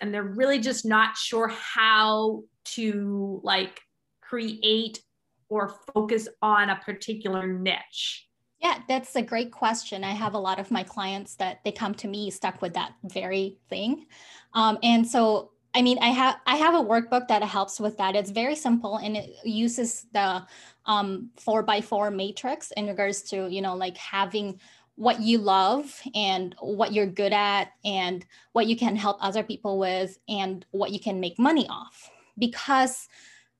and 0.00 0.12
they're 0.12 0.22
really 0.22 0.58
just 0.58 0.84
not 0.84 1.16
sure 1.16 1.48
how 1.48 2.42
to 2.64 3.40
like 3.42 3.80
create 4.20 5.02
or 5.48 5.74
focus 5.94 6.28
on 6.42 6.70
a 6.70 6.76
particular 6.76 7.46
niche? 7.46 8.28
Yeah, 8.60 8.78
that's 8.88 9.14
a 9.16 9.22
great 9.22 9.52
question. 9.52 10.02
I 10.02 10.12
have 10.12 10.34
a 10.34 10.38
lot 10.38 10.58
of 10.58 10.70
my 10.70 10.82
clients 10.82 11.36
that 11.36 11.60
they 11.64 11.72
come 11.72 11.94
to 11.96 12.08
me 12.08 12.30
stuck 12.30 12.62
with 12.62 12.74
that 12.74 12.94
very 13.04 13.58
thing. 13.68 14.06
Um, 14.54 14.78
and 14.82 15.06
so 15.06 15.52
I 15.74 15.82
mean, 15.82 15.98
I 16.00 16.08
have 16.08 16.36
I 16.46 16.56
have 16.56 16.74
a 16.74 16.82
workbook 16.82 17.28
that 17.28 17.42
helps 17.42 17.78
with 17.78 17.98
that. 17.98 18.16
It's 18.16 18.30
very 18.30 18.56
simple 18.56 18.96
and 18.96 19.14
it 19.14 19.30
uses 19.44 20.06
the 20.10 20.42
um, 20.86 21.30
four 21.36 21.62
by 21.62 21.82
four 21.82 22.10
matrix 22.10 22.70
in 22.78 22.86
regards 22.86 23.22
to 23.24 23.48
you 23.48 23.60
know 23.60 23.74
like 23.74 23.98
having 23.98 24.58
what 24.96 25.20
you 25.20 25.38
love 25.38 26.00
and 26.14 26.54
what 26.60 26.92
you're 26.92 27.06
good 27.06 27.32
at 27.32 27.72
and 27.84 28.24
what 28.52 28.66
you 28.66 28.76
can 28.76 28.96
help 28.96 29.18
other 29.20 29.42
people 29.42 29.78
with 29.78 30.18
and 30.28 30.64
what 30.70 30.90
you 30.90 30.98
can 30.98 31.20
make 31.20 31.38
money 31.38 31.66
off. 31.68 32.10
Because 32.38 33.08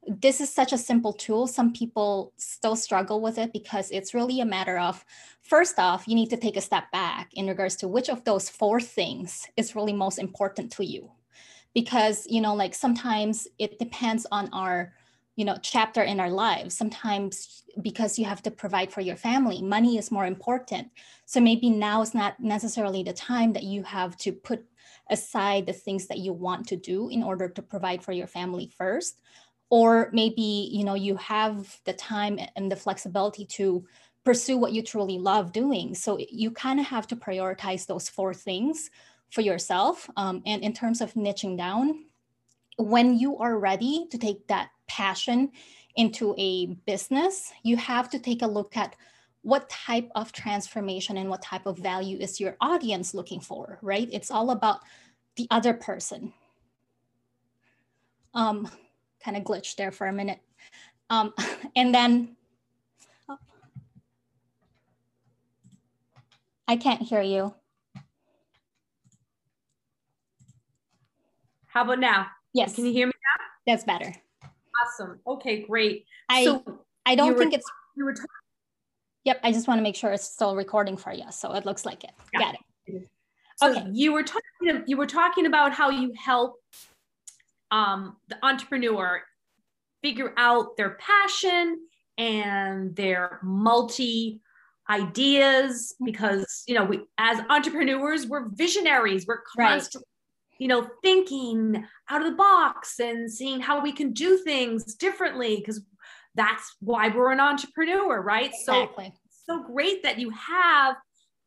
this 0.07 0.41
is 0.41 0.53
such 0.53 0.73
a 0.73 0.79
simple 0.79 1.13
tool 1.13 1.47
some 1.47 1.73
people 1.73 2.33
still 2.37 2.77
struggle 2.77 3.21
with 3.21 3.39
it 3.39 3.53
because 3.53 3.91
it's 3.91 4.15
really 4.15 4.41
a 4.41 4.45
matter 4.45 4.79
of 4.79 5.05
first 5.43 5.81
off 5.81 6.07
you 6.07 6.15
need 6.15 6.31
to 6.31 6.37
take 6.37 6.57
a 6.57 6.61
step 6.61 6.85
back 6.93 7.29
in 7.35 7.49
regards 7.49 7.75
to 7.75 7.89
which 7.89 8.09
of 8.09 8.23
those 8.23 8.49
four 8.49 8.81
things 8.81 9.49
is 9.57 9.75
really 9.75 9.93
most 9.93 10.19
important 10.19 10.71
to 10.71 10.85
you. 10.85 11.11
Because 11.75 12.27
you 12.29 12.41
know 12.41 12.55
like 12.55 12.75
sometimes 12.75 13.49
it 13.59 13.79
depends 13.79 14.27
on 14.31 14.49
our 14.53 14.93
you 15.37 15.45
know 15.45 15.57
chapter 15.63 16.03
in 16.03 16.19
our 16.19 16.31
lives. 16.31 16.77
Sometimes 16.77 17.63
because 17.83 18.19
you 18.19 18.25
have 18.25 18.43
to 18.43 18.51
provide 18.51 18.91
for 18.91 19.03
your 19.03 19.17
family 19.17 19.63
money 19.63 19.99
is 19.99 20.11
more 20.11 20.27
important. 20.27 20.89
So 21.27 21.41
maybe 21.41 21.71
now 21.71 22.03
is 22.03 22.15
not 22.15 22.41
necessarily 22.41 23.03
the 23.03 23.13
time 23.13 23.53
that 23.53 23.63
you 23.63 23.83
have 23.85 24.17
to 24.19 24.33
put 24.33 24.65
aside 25.11 25.67
the 25.67 25.73
things 25.73 26.07
that 26.09 26.19
you 26.19 26.33
want 26.33 26.67
to 26.69 26.77
do 26.77 27.09
in 27.11 27.23
order 27.23 27.49
to 27.49 27.63
provide 27.63 28.03
for 28.03 28.13
your 28.13 28.27
family 28.27 28.73
first. 28.77 29.21
Or 29.69 30.11
maybe 30.13 30.71
you 30.73 30.85
know 30.85 30.95
you 30.95 31.17
have 31.17 31.79
the 31.85 31.93
time 31.93 32.39
and 32.57 32.73
the 32.73 32.77
flexibility 32.77 33.45
to 33.57 33.85
pursue 34.25 34.57
what 34.59 34.73
you 34.73 34.83
truly 34.83 35.19
love 35.19 35.53
doing. 35.53 35.95
So 35.95 36.19
you 36.19 36.51
kind 36.51 36.81
of 36.81 36.87
have 36.87 37.07
to 37.09 37.17
prioritize 37.17 37.87
those 37.87 38.09
four 38.09 38.35
things 38.35 38.91
for 39.31 39.41
yourself 39.41 40.09
um, 40.17 40.43
and 40.47 40.63
in 40.63 40.73
terms 40.73 41.01
of 41.01 41.15
niching 41.15 41.57
down 41.57 42.07
when 42.77 43.19
you 43.19 43.39
are 43.39 43.59
ready 43.59 44.07
to 44.11 44.19
take 44.19 44.47
that 44.49 44.71
passion 44.89 45.51
into 45.97 46.35
a 46.39 46.67
business, 46.87 47.53
you 47.63 47.77
have 47.77 48.11
to 48.11 48.19
take 48.19 48.43
a 48.43 48.47
look 48.47 48.77
at 48.77 48.95
what 49.43 49.69
type 49.71 50.11
of 50.15 50.33
transformation 50.33 51.17
and 51.17 51.31
what 51.31 51.41
type 51.41 51.67
of 51.67 51.79
value 51.79 52.19
is 52.19 52.41
your 52.41 52.57
audience 52.61 53.15
looking 53.15 53.41
for, 53.41 53.79
right? 53.81 54.09
It's 54.13 54.31
all 54.31 54.51
about 54.51 54.81
the 55.37 55.47
other 55.51 55.73
person. 55.73 56.33
Um, 58.35 58.69
kind 59.25 59.37
of 59.37 59.45
glitched 59.45 59.77
there 59.77 59.93
for 59.93 60.07
a 60.07 60.13
minute. 60.13 60.41
Um, 61.09 61.33
and 61.77 61.95
then, 61.95 62.37
oh, 63.29 63.39
I 66.69 66.77
can't 66.77 67.03
hear 67.03 67.23
you. 67.23 67.55
How 71.69 71.85
about 71.85 72.01
now? 72.01 72.27
Yes. 72.57 72.75
Can 72.75 72.87
you 72.87 72.93
hear 72.93 73.07
me 73.07 73.13
now? 73.13 73.73
That's 73.73 73.85
better. 73.85 74.15
Awesome. 74.83 75.21
Okay, 75.27 75.61
great. 75.61 76.07
I 76.31 76.45
so 76.45 76.65
I 77.05 77.15
don't 77.15 77.37
think 77.37 77.53
were, 77.53 77.59
it's. 77.59 77.71
You 77.97 78.07
were 78.07 78.15
talking. 78.15 78.27
Yep, 79.25 79.41
I 79.43 79.53
just 79.53 79.69
want 79.69 79.79
to 79.79 79.83
make 79.83 79.95
sure 79.95 80.11
it's 80.13 80.25
still 80.25 80.57
recording 80.57 80.97
for 80.97 81.13
you, 81.13 81.25
so 81.31 81.53
it 81.53 81.67
looks 81.67 81.85
like 81.85 82.03
it. 82.03 82.13
Yeah. 82.33 82.41
Got 82.41 82.55
it. 82.87 83.09
So 83.59 83.71
okay. 83.73 83.87
you 83.93 84.15
were 84.15 84.23
talking. 84.23 84.85
You 84.87 84.97
were 84.97 85.07
talking 85.07 85.45
about 85.45 85.73
how 85.73 85.91
you 85.91 86.15
help 86.17 86.57
um, 87.71 88.17
the 88.29 88.39
entrepreneur 88.43 89.21
figure 90.03 90.33
out 90.39 90.79
their 90.79 90.97
passion 90.99 91.79
and 92.17 92.97
their 92.97 93.39
multi 93.43 94.41
ideas 94.89 95.95
because 96.05 96.63
you 96.67 96.75
know 96.75 96.85
we 96.85 97.01
as 97.19 97.41
entrepreneurs 97.51 98.27
we're 98.29 98.49
visionaries 98.51 99.27
we're 99.27 99.43
constantly 99.59 100.07
you 100.59 100.69
know, 100.69 100.89
thinking 101.03 101.85
out 102.11 102.23
of 102.23 102.31
the 102.31 102.37
box 102.37 102.99
and 102.99 103.31
seeing 103.31 103.61
how 103.61 103.81
we 103.81 103.93
can 103.93 104.13
do 104.13 104.39
things 104.39 104.95
differently 104.95 105.57
because 105.57 105.83
that's 106.35 106.77
why 106.81 107.09
we're 107.09 107.33
an 107.33 107.41
entrepreneur, 107.41 108.21
right? 108.21 108.53
Exactly. 108.53 109.13
So, 109.47 109.59
so 109.59 109.63
great 109.65 110.03
that 110.03 110.19
you 110.19 110.31
have 110.31 110.97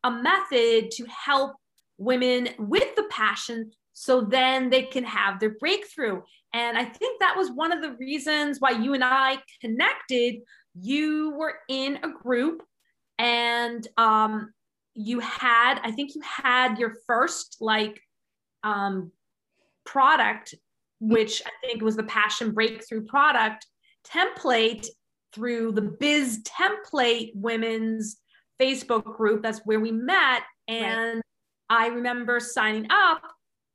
a 0.04 0.10
method 0.10 0.90
to 0.92 1.04
help 1.06 1.52
women 1.98 2.48
with 2.58 2.94
the 2.96 3.04
passion 3.10 3.70
so 3.92 4.22
then 4.22 4.70
they 4.70 4.84
can 4.84 5.04
have 5.04 5.38
their 5.38 5.56
breakthrough. 5.58 6.22
And 6.54 6.78
I 6.78 6.84
think 6.84 7.20
that 7.20 7.36
was 7.36 7.50
one 7.50 7.72
of 7.72 7.82
the 7.82 7.96
reasons 7.98 8.58
why 8.58 8.70
you 8.70 8.94
and 8.94 9.04
I 9.04 9.38
connected. 9.60 10.36
You 10.74 11.34
were 11.36 11.58
in 11.68 11.98
a 12.02 12.08
group 12.08 12.62
and 13.18 13.86
um, 13.98 14.52
you 14.94 15.20
had, 15.20 15.80
I 15.82 15.90
think 15.90 16.14
you 16.14 16.22
had 16.22 16.78
your 16.78 16.94
first 17.06 17.58
like 17.60 18.00
um, 18.64 19.10
product, 19.84 20.54
which 21.00 21.42
I 21.46 21.50
think 21.66 21.82
was 21.82 21.96
the 21.96 22.04
Passion 22.04 22.52
Breakthrough 22.52 23.04
product 23.04 23.66
template 24.06 24.86
through 25.32 25.72
the 25.72 25.82
Biz 25.82 26.42
Template 26.44 27.32
Women's 27.34 28.16
Facebook 28.60 29.04
group. 29.04 29.42
That's 29.42 29.60
where 29.64 29.80
we 29.80 29.92
met. 29.92 30.42
And 30.68 31.16
right. 31.16 31.22
I 31.70 31.86
remember 31.88 32.40
signing 32.40 32.86
up 32.90 33.22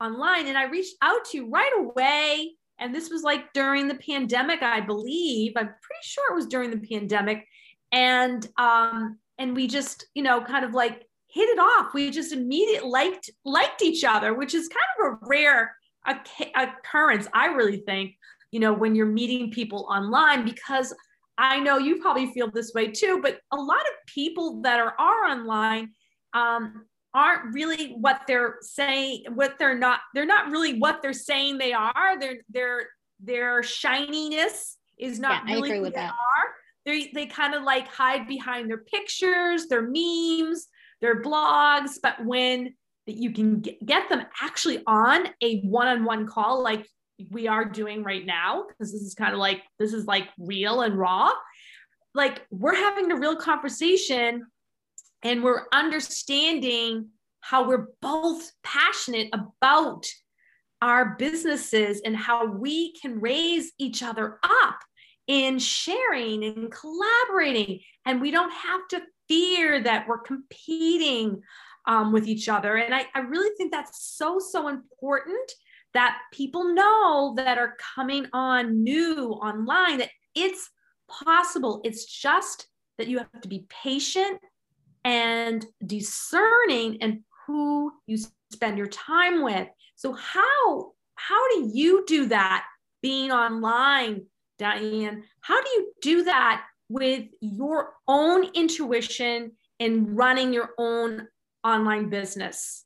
online 0.01 0.47
and 0.47 0.57
I 0.57 0.65
reached 0.65 0.95
out 1.01 1.25
to 1.25 1.37
you 1.37 1.49
right 1.49 1.71
away. 1.77 2.51
And 2.79 2.93
this 2.93 3.09
was 3.09 3.23
like 3.23 3.53
during 3.53 3.87
the 3.87 3.95
pandemic, 3.95 4.61
I 4.61 4.81
believe. 4.81 5.53
I'm 5.55 5.67
pretty 5.67 6.03
sure 6.03 6.31
it 6.31 6.35
was 6.35 6.47
during 6.47 6.71
the 6.71 6.87
pandemic. 6.87 7.45
And 7.91 8.45
um, 8.57 9.17
and 9.37 9.55
we 9.55 9.67
just, 9.67 10.07
you 10.13 10.23
know, 10.23 10.41
kind 10.41 10.65
of 10.65 10.73
like 10.73 11.04
hit 11.35 11.49
it 11.49 11.59
off. 11.59 11.93
We 11.93 12.09
just 12.09 12.31
immediately 12.31 12.89
liked 12.89 13.29
liked 13.43 13.81
each 13.83 14.03
other, 14.03 14.33
which 14.33 14.55
is 14.55 14.69
kind 14.69 15.13
of 15.13 15.13
a 15.13 15.27
rare 15.27 15.75
occurrence, 16.55 17.27
I 17.33 17.47
really 17.47 17.77
think, 17.77 18.15
you 18.51 18.59
know, 18.59 18.73
when 18.73 18.95
you're 18.95 19.05
meeting 19.05 19.51
people 19.51 19.87
online, 19.89 20.45
because 20.45 20.93
I 21.37 21.59
know 21.59 21.77
you 21.77 21.99
probably 21.99 22.31
feel 22.31 22.49
this 22.49 22.73
way 22.73 22.87
too, 22.87 23.19
but 23.21 23.39
a 23.51 23.57
lot 23.57 23.81
of 23.81 24.05
people 24.07 24.61
that 24.61 24.79
are, 24.79 24.93
are 24.97 25.25
online 25.25 25.91
um, 26.33 26.85
aren't 27.13 27.53
really 27.53 27.95
what 27.99 28.21
they're 28.27 28.55
saying, 28.61 29.25
what 29.33 29.55
they're 29.59 29.77
not, 29.77 29.99
they're 30.13 30.25
not 30.25 30.51
really 30.51 30.79
what 30.79 31.01
they're 31.01 31.11
saying 31.11 31.57
they 31.57 31.73
are. 31.73 32.19
Their 32.19 32.35
their 32.49 32.87
their 33.19 33.63
shininess 33.63 34.77
is 34.97 35.19
not 35.19 35.43
yeah, 35.47 35.55
really 35.55 35.77
who 35.77 35.83
they 35.85 35.89
that. 35.91 36.11
are. 36.11 36.47
They, 36.85 37.09
they 37.13 37.25
kind 37.25 37.55
of 37.55 37.63
like 37.63 37.87
hide 37.87 38.27
behind 38.27 38.69
their 38.69 38.77
pictures, 38.77 39.65
their 39.67 39.81
memes, 39.81 40.67
their 41.01 41.21
blogs, 41.21 41.93
but 42.01 42.23
when 42.25 42.73
you 43.05 43.31
can 43.31 43.61
get 43.85 44.09
them 44.09 44.23
actually 44.41 44.81
on 44.87 45.27
a 45.41 45.61
one-on-one 45.61 46.27
call 46.27 46.63
like 46.63 46.87
we 47.29 47.47
are 47.47 47.63
doing 47.63 48.03
right 48.03 48.25
now 48.25 48.65
because 48.67 48.91
this 48.91 49.01
is 49.01 49.13
kind 49.13 49.31
of 49.31 49.39
like 49.39 49.61
this 49.77 49.93
is 49.93 50.05
like 50.05 50.27
real 50.39 50.81
and 50.81 50.97
raw 50.97 51.31
like 52.15 52.41
we're 52.49 52.75
having 52.75 53.11
a 53.11 53.15
real 53.15 53.35
conversation 53.35 54.45
and 55.21 55.43
we're 55.43 55.65
understanding 55.71 57.09
how 57.41 57.67
we're 57.67 57.87
both 58.01 58.51
passionate 58.63 59.29
about 59.33 60.05
our 60.81 61.15
businesses 61.15 62.01
and 62.05 62.15
how 62.15 62.45
we 62.45 62.93
can 63.01 63.19
raise 63.19 63.71
each 63.77 64.01
other 64.01 64.39
up 64.43 64.79
in 65.27 65.57
sharing 65.59 66.43
and 66.43 66.71
collaborating. 66.71 67.79
And 68.05 68.21
we 68.21 68.31
don't 68.31 68.51
have 68.51 68.87
to 68.89 69.01
fear 69.27 69.81
that 69.81 70.07
we're 70.07 70.19
competing 70.19 71.41
um, 71.87 72.11
with 72.11 72.27
each 72.27 72.49
other. 72.49 72.75
And 72.75 72.93
I, 72.93 73.05
I 73.13 73.19
really 73.19 73.55
think 73.57 73.71
that's 73.71 74.03
so, 74.03 74.39
so 74.39 74.67
important 74.67 75.51
that 75.93 76.19
people 76.33 76.73
know 76.73 77.33
that 77.37 77.57
are 77.57 77.77
coming 77.95 78.27
on 78.33 78.83
new 78.83 79.29
online 79.29 79.99
that 79.99 80.09
it's 80.35 80.69
possible. 81.07 81.81
It's 81.83 82.05
just 82.05 82.67
that 82.97 83.07
you 83.07 83.17
have 83.17 83.41
to 83.41 83.47
be 83.47 83.65
patient 83.69 84.39
and 85.03 85.65
discerning 85.85 86.97
and 87.01 87.21
who 87.45 87.91
you 88.07 88.17
spend 88.51 88.77
your 88.77 88.87
time 88.87 89.43
with. 89.43 89.67
So 89.95 90.13
how 90.13 90.91
how 91.15 91.47
do 91.49 91.71
you 91.73 92.03
do 92.05 92.25
that 92.27 92.65
being 93.01 93.31
online, 93.31 94.25
Dianne? 94.59 95.21
How 95.39 95.61
do 95.61 95.69
you 95.69 95.93
do 96.01 96.23
that 96.25 96.65
with 96.89 97.25
your 97.41 97.93
own 98.07 98.45
intuition 98.53 99.51
and 99.79 100.15
running 100.17 100.53
your 100.53 100.69
own 100.77 101.27
online 101.63 102.09
business? 102.09 102.85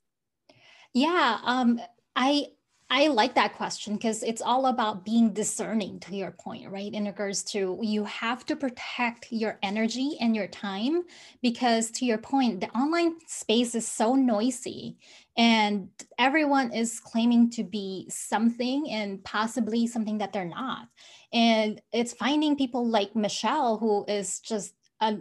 Yeah, 0.92 1.38
um, 1.44 1.80
I 2.16 2.46
I 2.92 3.06
like 3.06 3.36
that 3.36 3.54
question 3.54 3.94
because 3.94 4.24
it's 4.24 4.42
all 4.42 4.66
about 4.66 5.04
being 5.04 5.32
discerning 5.32 6.00
to 6.00 6.16
your 6.16 6.32
point, 6.32 6.68
right? 6.68 6.92
In 6.92 7.04
regards 7.04 7.44
to 7.44 7.78
you 7.80 8.02
have 8.02 8.44
to 8.46 8.56
protect 8.56 9.30
your 9.30 9.60
energy 9.62 10.16
and 10.20 10.34
your 10.34 10.48
time 10.48 11.04
because, 11.40 11.92
to 11.92 12.04
your 12.04 12.18
point, 12.18 12.60
the 12.60 12.68
online 12.70 13.14
space 13.28 13.76
is 13.76 13.86
so 13.86 14.16
noisy 14.16 14.98
and 15.36 15.88
everyone 16.18 16.72
is 16.72 16.98
claiming 16.98 17.48
to 17.50 17.62
be 17.62 18.08
something 18.10 18.90
and 18.90 19.22
possibly 19.22 19.86
something 19.86 20.18
that 20.18 20.32
they're 20.32 20.44
not. 20.44 20.88
And 21.32 21.80
it's 21.92 22.12
finding 22.12 22.56
people 22.56 22.86
like 22.86 23.14
Michele, 23.14 23.78
who 23.78 24.04
is 24.06 24.40
just 24.40 24.74
a 25.00 25.18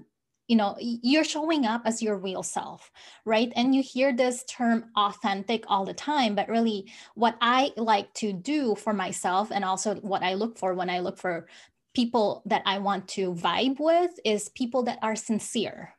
you 0.50 0.56
know 0.56 0.76
you're 0.80 1.24
showing 1.24 1.66
up 1.66 1.84
as 1.86 2.02
your 2.02 2.18
real 2.18 2.44
self 2.44 2.92
right 3.24 3.54
and 3.56 3.74
you 3.74 3.84
hear 3.84 4.12
this 4.12 4.44
term 4.46 4.86
authentic 4.98 5.64
all 5.68 5.86
the 5.86 5.94
time 5.94 6.36
but 6.36 6.50
really 6.50 6.92
what 7.14 7.38
i 7.40 7.72
like 7.78 8.12
to 8.16 8.34
do 8.34 8.76
for 8.76 8.92
myself 8.92 9.52
and 9.52 9.64
also 9.64 9.96
what 9.98 10.24
i 10.24 10.34
look 10.34 10.58
for 10.58 10.74
when 10.74 10.90
i 10.90 11.00
look 11.00 11.18
for 11.18 11.48
people 11.96 12.42
that 12.46 12.64
i 12.66 12.80
want 12.80 13.08
to 13.08 13.34
vibe 13.34 13.80
with 13.80 14.12
is 14.26 14.50
people 14.50 14.84
that 14.84 14.98
are 15.02 15.16
sincere 15.16 15.94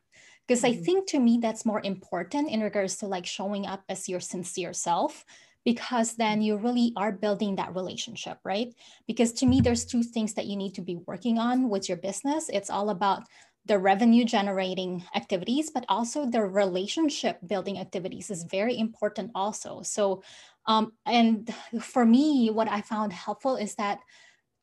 because 0.45 0.63
mm-hmm. 0.63 0.79
i 0.79 0.83
think 0.83 1.07
to 1.07 1.19
me 1.19 1.39
that's 1.41 1.65
more 1.65 1.81
important 1.83 2.49
in 2.49 2.59
regards 2.59 2.97
to 2.97 3.07
like 3.07 3.25
showing 3.25 3.65
up 3.65 3.83
as 3.87 4.09
your 4.09 4.19
sincere 4.19 4.73
self 4.73 5.23
because 5.63 6.15
then 6.15 6.41
you 6.41 6.57
really 6.57 6.93
are 6.95 7.11
building 7.11 7.55
that 7.55 7.75
relationship 7.75 8.37
right 8.43 8.73
because 9.07 9.31
to 9.31 9.45
me 9.45 9.61
there's 9.61 9.85
two 9.85 10.03
things 10.03 10.33
that 10.33 10.45
you 10.45 10.55
need 10.55 10.73
to 10.73 10.81
be 10.81 10.97
working 11.07 11.37
on 11.37 11.69
with 11.69 11.87
your 11.87 11.97
business 11.97 12.49
it's 12.49 12.69
all 12.69 12.89
about 12.89 13.23
the 13.65 13.77
revenue 13.77 14.25
generating 14.25 15.03
activities, 15.15 15.69
but 15.69 15.85
also 15.87 16.25
the 16.25 16.41
relationship 16.41 17.39
building 17.45 17.77
activities 17.77 18.31
is 18.31 18.43
very 18.45 18.77
important 18.77 19.31
also. 19.35 19.81
So, 19.83 20.23
um, 20.65 20.93
and 21.05 21.53
for 21.79 22.05
me, 22.05 22.49
what 22.49 22.67
I 22.69 22.81
found 22.81 23.13
helpful 23.13 23.55
is 23.55 23.75
that 23.75 23.99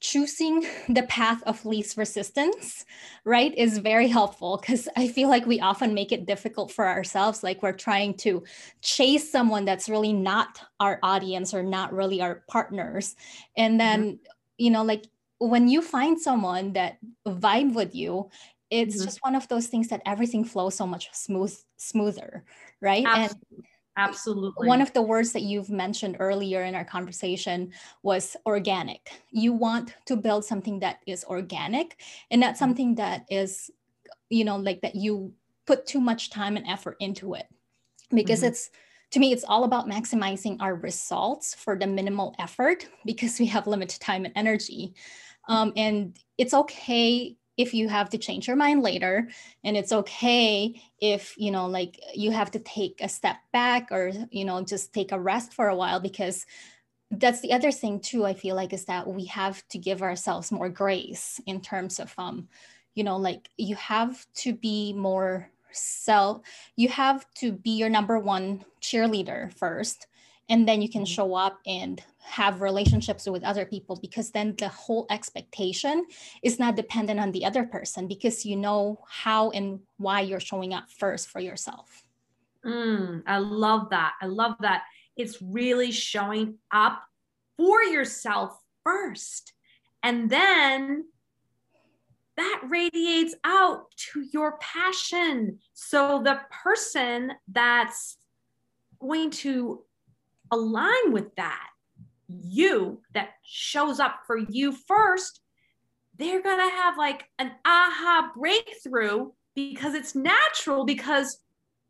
choosing 0.01 0.67
the 0.89 1.05
path 1.05 1.43
of 1.45 1.65
least 1.65 1.97
resistance, 1.97 2.85
right, 3.25 3.57
is 3.57 3.79
very 3.79 4.09
helpful 4.09 4.59
because 4.61 4.89
I 4.97 5.09
feel 5.09 5.29
like 5.29 5.47
we 5.47 5.61
often 5.61 5.95
make 5.95 6.13
it 6.13 6.27
difficult 6.27 6.73
for 6.73 6.87
ourselves. 6.87 7.43
Like 7.43 7.63
we're 7.63 7.73
trying 7.73 8.15
to 8.19 8.45
chase 8.83 9.31
someone 9.31 9.65
that's 9.65 9.89
really 9.89 10.13
not 10.13 10.61
our 10.81 10.99
audience 11.03 11.55
or 11.55 11.63
not 11.63 11.93
really 11.93 12.21
our 12.21 12.43
partners. 12.49 13.17
And 13.57 13.81
then, 13.81 14.03
mm-hmm. 14.05 14.17
you 14.59 14.71
know, 14.71 14.85
like 14.85 15.07
when 15.39 15.69
you 15.69 15.83
find 15.83 16.21
someone 16.21 16.73
that 16.73 16.99
vibe 17.27 17.75
with 17.75 17.95
you 17.95 18.29
it's 18.71 18.97
mm-hmm. 18.97 19.05
just 19.05 19.19
one 19.23 19.35
of 19.35 19.49
those 19.49 19.67
things 19.67 19.89
that 19.89 20.03
everything 20.05 20.45
flows 20.45 20.75
so 20.75 20.87
much 20.87 21.09
smooth 21.13 21.57
smoother 21.77 22.45
right 22.81 23.05
absolutely. 23.07 23.47
and 23.57 23.65
absolutely 23.99 24.67
one 24.67 24.81
of 24.81 24.93
the 24.93 25.03
words 25.03 25.33
that 25.33 25.43
you've 25.43 25.71
mentioned 25.71 26.17
earlier 26.21 26.63
in 26.63 26.75
our 26.75 26.85
conversation 26.85 27.71
was 28.03 28.37
organic 28.47 29.11
you 29.31 29.53
want 29.53 29.95
to 30.07 30.17
build 30.17 30.45
something 30.45 30.79
that 30.79 31.01
is 31.07 31.25
organic 31.25 32.01
and 32.31 32.41
not 32.41 32.51
mm-hmm. 32.51 32.59
something 32.59 32.95
that 32.95 33.27
is 33.29 33.71
you 34.31 34.45
know 34.45 34.57
like 34.57 34.81
that 34.81 34.95
you 34.95 35.33
put 35.67 35.87
too 35.87 36.01
much 36.01 36.31
time 36.31 36.57
and 36.57 36.67
effort 36.67 36.97
into 37.01 37.35
it 37.35 37.47
because 38.11 38.41
mm-hmm. 38.41 38.49
it's 38.49 38.71
to 39.11 39.19
me 39.19 39.33
it's 39.33 39.45
all 39.45 39.65
about 39.65 39.89
maximizing 39.89 40.57
our 40.61 40.77
results 40.77 41.55
for 41.55 41.77
the 41.77 41.87
minimal 41.87 42.35
effort 42.39 42.89
because 43.05 43.39
we 43.39 43.47
have 43.47 43.67
limited 43.67 44.01
time 44.01 44.25
and 44.25 44.33
energy 44.37 44.95
um, 45.49 45.73
and 45.77 46.19
it's 46.37 46.53
okay 46.53 47.38
if 47.59 47.75
you 47.75 47.89
have 47.89 48.09
to 48.09 48.17
change 48.17 48.47
your 48.47 48.57
mind 48.57 48.83
later 48.83 49.29
and 49.65 49.77
it's 49.77 49.93
okay 49.93 50.81
if 51.01 51.35
you 51.37 51.51
know 51.51 51.67
like 51.67 52.01
you 52.15 52.31
have 52.31 52.51
to 52.51 52.61
take 52.61 53.01
a 53.03 53.09
step 53.09 53.37
back 53.53 53.89
or 53.91 54.13
you 54.31 54.45
know 54.45 54.63
just 54.63 54.95
take 54.95 55.13
a 55.13 55.21
rest 55.21 55.53
for 55.53 55.69
a 55.69 55.77
while 55.77 56.01
because 56.01 56.47
that's 57.11 57.41
the 57.41 57.53
other 57.53 57.73
thing 57.73 58.01
too 58.01 58.25
i 58.25 58.33
feel 58.33 58.55
like 58.55 58.73
is 58.73 58.85
that 58.85 59.07
we 59.07 59.25
have 59.27 59.67
to 59.69 59.77
give 59.77 60.03
ourselves 60.03 60.53
more 60.53 60.69
grace 60.69 61.41
in 61.47 61.61
terms 61.61 61.99
of 61.99 62.15
um 62.17 62.49
you 62.95 63.05
know 63.05 63.17
like 63.17 63.49
you 63.59 63.75
have 63.75 64.25
to 64.35 64.55
be 64.55 64.93
more 64.93 65.51
self 65.73 66.41
you 66.77 66.89
have 66.89 67.27
to 67.35 67.53
be 67.53 67.71
your 67.71 67.91
number 67.91 68.19
one 68.19 68.65
cheerleader 68.81 69.53
first 69.53 70.07
and 70.49 70.67
then 70.67 70.81
you 70.81 70.89
can 70.89 71.03
mm-hmm. 71.03 71.13
show 71.13 71.35
up 71.35 71.59
and 71.67 72.03
have 72.21 72.61
relationships 72.61 73.27
with 73.27 73.45
other 73.45 73.65
people 73.65 73.99
because 74.01 74.31
then 74.31 74.55
the 74.59 74.69
whole 74.69 75.07
expectation 75.11 76.07
is 76.43 76.59
not 76.59 76.77
dependent 76.77 77.21
on 77.21 77.33
the 77.33 77.45
other 77.45 77.65
person 77.65 78.07
because 78.07 78.45
you 78.45 78.57
know 78.57 78.99
how 79.09 79.51
and 79.51 79.81
why 79.97 80.21
you're 80.21 80.41
showing 80.41 80.75
up 80.75 80.85
first 80.91 81.29
for 81.29 81.41
yourself. 81.41 82.05
Mm, 82.65 83.23
I 83.27 83.39
love 83.39 83.91
that. 83.91 84.15
I 84.21 84.27
love 84.27 84.57
that. 84.61 84.83
It's 85.17 85.41
really 85.41 85.91
showing 85.91 86.57
up 86.71 87.03
for 87.57 87.83
yourself 87.83 88.61
first. 88.85 89.53
And 90.03 90.31
then 90.31 91.07
that 92.37 92.63
radiates 92.69 93.35
out 93.43 93.91
to 94.13 94.25
your 94.33 94.59
passion. 94.59 95.59
So 95.75 96.23
the 96.23 96.41
person 96.63 97.33
that's 97.49 98.17
going 99.01 99.31
to 99.31 99.83
align 100.51 101.13
with 101.13 101.35
that 101.37 101.69
you 102.29 103.01
that 103.15 103.31
shows 103.43 104.01
up 104.01 104.21
for 104.27 104.39
you 104.39 104.73
first, 104.73 105.41
they're 106.17 106.43
going 106.43 106.59
to 106.59 106.77
have 106.77 106.99
like 106.99 107.25
an 107.39 107.53
aha 107.65 108.31
breakthrough 108.37 109.31
because 109.55 109.95
it's 109.95 110.15
natural 110.15 110.85
because 110.85 111.39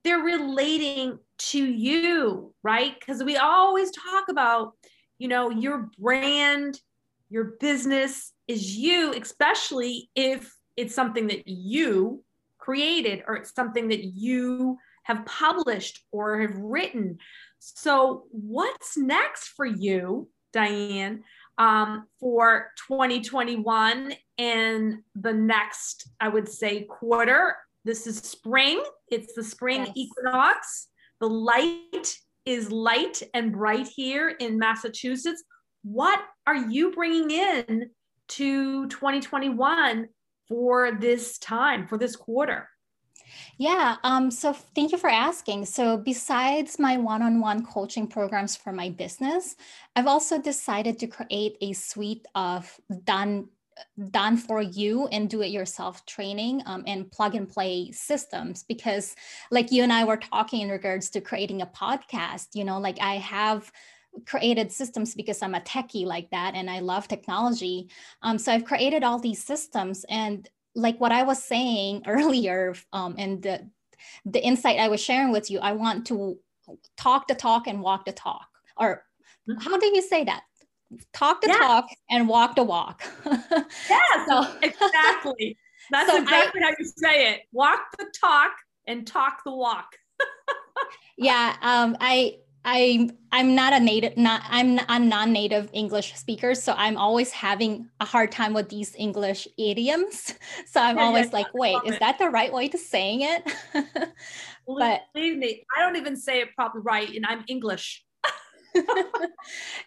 they're 0.05 0.19
relating 0.19 1.19
to 1.39 1.65
you, 1.65 2.55
right? 2.63 2.99
Because 2.99 3.23
we 3.23 3.37
always 3.37 3.91
talk 3.91 4.29
about, 4.29 4.73
you 5.19 5.29
know, 5.29 5.51
your 5.51 5.91
brand, 5.99 6.81
your 7.31 7.53
business 7.61 8.33
is 8.47 8.77
you, 8.77 9.13
especially 9.13 10.11
if 10.15 10.55
it's 10.77 10.95
something 10.95 11.27
that 11.27 11.47
you 11.49 12.23
created 12.59 13.23
or 13.27 13.37
it's 13.37 13.55
something 13.55 13.89
that 13.89 14.05
you 14.05 14.79
have 15.03 15.25
published 15.25 16.05
or 16.13 16.41
have 16.41 16.57
written. 16.57 17.19
So, 17.59 18.25
what's 18.31 18.97
next 18.97 19.49
for 19.49 19.67
you, 19.67 20.29
Dianne, 20.55 21.21
um, 21.59 22.07
for 22.21 22.71
2021 22.89 24.15
and 24.39 24.99
the 25.15 25.33
next, 25.33 26.09
I 26.21 26.29
would 26.29 26.49
say, 26.49 26.85
quarter? 26.85 27.57
This 27.85 28.07
is 28.07 28.19
spring, 28.19 28.83
it's 29.11 29.35
the 29.35 29.45
spring 29.45 29.87
yes. 29.87 29.93
equinox. 29.95 30.89
The 31.21 31.29
light 31.29 32.17
is 32.45 32.71
light 32.71 33.23
and 33.35 33.53
bright 33.53 33.89
here 33.89 34.29
in 34.29 34.59
Massachusetts. 34.59 35.43
What 35.83 36.21
are 36.47 36.57
you 36.57 36.93
bringing 36.93 37.31
in 37.31 37.91
to 38.29 38.89
2021 38.89 40.09
for 40.49 40.93
this 40.93 41.39
time, 41.39 41.87
for 41.87 41.99
this 41.99 42.17
quarter? 42.17 42.69
Yeah, 43.59 43.97
um, 44.05 44.31
so 44.31 44.53
thank 44.53 44.93
you 44.93 44.99
for 44.99 45.11
asking. 45.11 45.67
So, 45.67 45.97
besides 45.97 46.79
my 46.79 46.97
one 46.97 47.23
on 47.23 47.41
one 47.41 47.65
coaching 47.65 48.07
programs 48.07 48.57
for 48.57 48.73
my 48.73 48.91
business, 48.91 49.57
I've 49.97 50.07
also 50.07 50.41
decided 50.41 50.99
to 51.01 51.07
create 51.07 51.57
a 51.61 51.73
suite 51.73 52.27
of 52.35 52.81
done 53.05 53.49
done 54.11 54.37
for 54.37 54.61
you 54.61 55.07
and 55.09 55.31
do 55.31 55.41
it 55.43 55.49
yourself 55.49 56.05
training 56.05 56.63
um, 56.67 56.83
and 56.87 57.11
plug 57.13 57.35
and 57.37 57.49
play 57.49 57.91
systems 57.93 58.65
because 58.65 59.15
like 59.53 59.71
you 59.71 59.85
and 59.85 59.93
i 59.93 60.03
were 60.03 60.17
talking 60.17 60.63
in 60.63 60.69
regards 60.69 61.11
to 61.11 61.21
creating 61.21 61.63
a 61.63 61.67
podcast 61.67 62.49
you 62.55 62.65
know 62.65 62.81
like 62.81 62.99
i 63.01 63.15
have 63.19 63.71
created 64.27 64.73
systems 64.73 65.15
because 65.15 65.43
i'm 65.43 65.55
a 65.55 65.61
techie 65.61 66.05
like 66.05 66.29
that 66.31 66.57
and 66.57 66.69
i 66.69 66.81
love 66.81 67.07
technology 67.07 67.89
um, 68.23 68.37
so 68.37 68.51
i've 68.53 68.65
created 68.65 69.05
all 69.05 69.21
these 69.21 69.45
systems 69.45 70.05
and 70.09 70.49
like 70.75 71.01
what 71.01 71.13
I 71.13 71.23
was 71.23 71.43
saying 71.43 72.03
earlier, 72.07 72.75
um, 72.93 73.15
and 73.19 73.43
the 73.43 73.69
the 74.25 74.43
insight 74.45 74.79
I 74.79 74.89
was 74.89 75.01
sharing 75.03 75.33
with 75.33 75.51
you, 75.51 75.59
I 75.59 75.73
want 75.73 76.07
to 76.09 76.39
talk 76.97 77.27
the 77.29 77.35
talk 77.35 77.67
and 77.67 77.81
walk 77.83 78.05
the 78.05 78.13
talk, 78.13 78.47
or 78.77 79.05
how 79.61 79.79
do 79.79 79.87
you 79.87 80.03
say 80.03 80.25
that? 80.25 80.43
Talk 81.13 81.41
the 81.41 81.49
Yeah. 81.49 81.59
talk 81.59 81.87
and 82.11 82.29
walk 82.29 82.55
the 82.57 82.63
walk. 82.65 83.03
Yes, 83.91 84.27
So- 84.29 84.57
exactly. 84.63 85.57
That's 85.91 86.11
So 86.11 86.17
I- 86.19 86.21
exactly 86.23 86.61
how 86.63 86.71
you 86.79 86.85
say 86.85 87.33
it. 87.33 87.41
Walk 87.53 87.81
the 87.99 88.07
talk 88.21 88.53
and 88.87 89.07
talk 89.07 89.43
the 89.45 89.53
walk. 89.55 89.97
yeah 91.17 91.57
um 91.63 91.97
i 92.01 92.37
i 92.71 93.09
i'm 93.33 93.55
not 93.55 93.73
a 93.73 93.81
native 93.81 94.17
not 94.17 94.43
i'm 94.51 94.79
a 94.89 94.99
non-native 94.99 95.71
english 95.73 96.15
speaker 96.15 96.55
so 96.55 96.75
i'm 96.77 96.97
always 96.97 97.31
having 97.33 97.89
a 98.01 98.05
hard 98.05 98.31
time 98.31 98.53
with 98.53 98.69
these 98.69 98.95
english 98.97 99.49
idioms. 99.57 100.35
So 100.73 100.81
i'm 100.81 100.99
Yeah, 100.99 101.05
always 101.07 101.27
yeah, 101.27 101.39
like 101.39 101.55
wait 101.55 101.79
is 101.87 101.99
that 101.99 102.19
the 102.19 102.29
right 102.39 102.53
way 102.53 102.69
to 102.69 102.79
saying 102.79 103.21
it? 103.23 103.43
But- 104.81 105.01
Believe 105.15 105.39
me, 105.39 105.65
I 105.75 105.81
don't 105.83 105.97
even 105.97 106.15
say 106.15 106.41
it 106.43 106.49
properly 106.55 106.83
right, 106.85 107.09
and 107.17 107.25
I'm 107.25 107.43
English. 107.49 108.05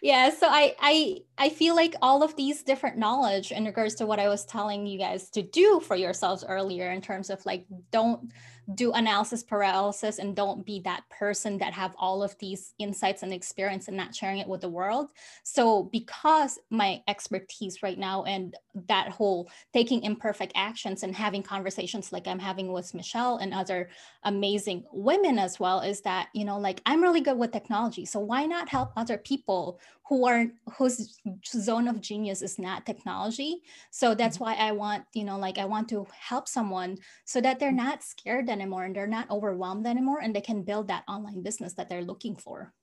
yeah 0.02 0.28
so 0.30 0.46
I, 0.50 0.74
I 0.80 1.18
i 1.38 1.48
feel 1.48 1.74
like 1.76 1.94
all 2.02 2.22
of 2.22 2.34
these 2.36 2.62
different 2.64 2.98
knowledge 2.98 3.52
in 3.52 3.64
regards 3.64 3.94
to 3.96 4.06
what 4.06 4.18
i 4.18 4.28
was 4.28 4.44
telling 4.44 4.86
you 4.86 4.98
guys 4.98 5.30
to 5.30 5.42
do 5.42 5.80
for 5.80 5.96
yourselves 5.96 6.44
earlier 6.46 6.90
in 6.90 7.00
terms 7.00 7.30
of 7.30 7.38
like 7.46 7.64
don't 7.92 8.32
do 8.74 8.92
analysis 8.92 9.42
paralysis 9.42 10.18
and 10.18 10.36
don't 10.36 10.64
be 10.64 10.80
that 10.80 11.02
person 11.10 11.58
that 11.58 11.72
have 11.72 11.94
all 11.98 12.22
of 12.22 12.36
these 12.38 12.74
insights 12.78 13.22
and 13.22 13.32
experience 13.32 13.88
and 13.88 13.96
not 13.96 14.14
sharing 14.14 14.38
it 14.38 14.48
with 14.48 14.60
the 14.60 14.68
world. 14.68 15.08
So 15.42 15.84
because 15.84 16.58
my 16.70 17.02
expertise 17.08 17.82
right 17.82 17.98
now 17.98 18.24
and 18.24 18.54
that 18.88 19.08
whole 19.10 19.50
taking 19.72 20.02
imperfect 20.02 20.52
actions 20.54 21.02
and 21.02 21.14
having 21.14 21.42
conversations 21.42 22.12
like 22.12 22.26
i'm 22.26 22.38
having 22.38 22.72
with 22.72 22.94
michele 22.94 23.36
and 23.36 23.52
other 23.52 23.90
amazing 24.24 24.84
women 24.92 25.38
as 25.38 25.60
well 25.60 25.80
is 25.80 26.00
that 26.00 26.28
you 26.32 26.44
know 26.44 26.58
like 26.58 26.80
i'm 26.86 27.02
really 27.02 27.20
good 27.20 27.36
with 27.36 27.52
technology 27.52 28.04
so 28.04 28.18
why 28.18 28.46
not 28.46 28.68
help 28.68 28.92
other 28.96 29.18
people 29.18 29.78
who 30.12 30.26
are 30.26 30.44
whose 30.76 31.16
zone 31.46 31.88
of 31.88 32.02
genius 32.02 32.42
is 32.42 32.58
not 32.58 32.84
technology 32.84 33.62
so 33.90 34.14
that's 34.14 34.38
why 34.38 34.52
i 34.56 34.70
want 34.70 35.04
you 35.14 35.24
know 35.24 35.38
like 35.38 35.56
i 35.56 35.64
want 35.64 35.88
to 35.88 36.06
help 36.28 36.46
someone 36.46 36.98
so 37.24 37.40
that 37.40 37.58
they're 37.58 37.72
not 37.72 38.02
scared 38.02 38.50
anymore 38.50 38.84
and 38.84 38.94
they're 38.94 39.06
not 39.06 39.30
overwhelmed 39.30 39.86
anymore 39.86 40.20
and 40.20 40.36
they 40.36 40.42
can 40.42 40.62
build 40.62 40.86
that 40.88 41.02
online 41.08 41.42
business 41.42 41.72
that 41.72 41.88
they're 41.88 42.04
looking 42.04 42.36
for 42.36 42.74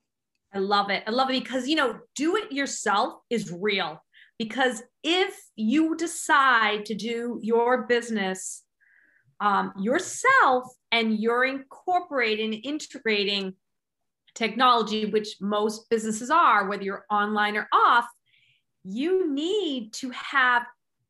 I 0.51 0.57
love 0.57 0.89
it. 0.89 1.03
I 1.05 1.11
love 1.11 1.29
it 1.29 1.43
because, 1.43 1.67
you 1.67 1.75
know, 1.75 1.99
do 2.15 2.35
it 2.35 2.51
yourself 2.51 3.19
is 3.29 3.51
real. 3.51 4.03
Because 4.39 4.81
if 5.03 5.39
you 5.55 5.95
decide 5.95 6.85
to 6.85 6.95
do 6.95 7.39
your 7.43 7.85
business 7.85 8.63
um, 9.39 9.73
yourself 9.79 10.63
and 10.91 11.19
you're 11.19 11.45
incorporating, 11.45 12.53
integrating 12.53 13.53
technology, 14.35 15.05
which 15.05 15.35
most 15.41 15.89
businesses 15.89 16.29
are, 16.29 16.67
whether 16.67 16.83
you're 16.83 17.05
online 17.09 17.57
or 17.57 17.67
off, 17.73 18.05
you 18.83 19.33
need 19.33 19.93
to 19.93 20.09
have 20.11 20.63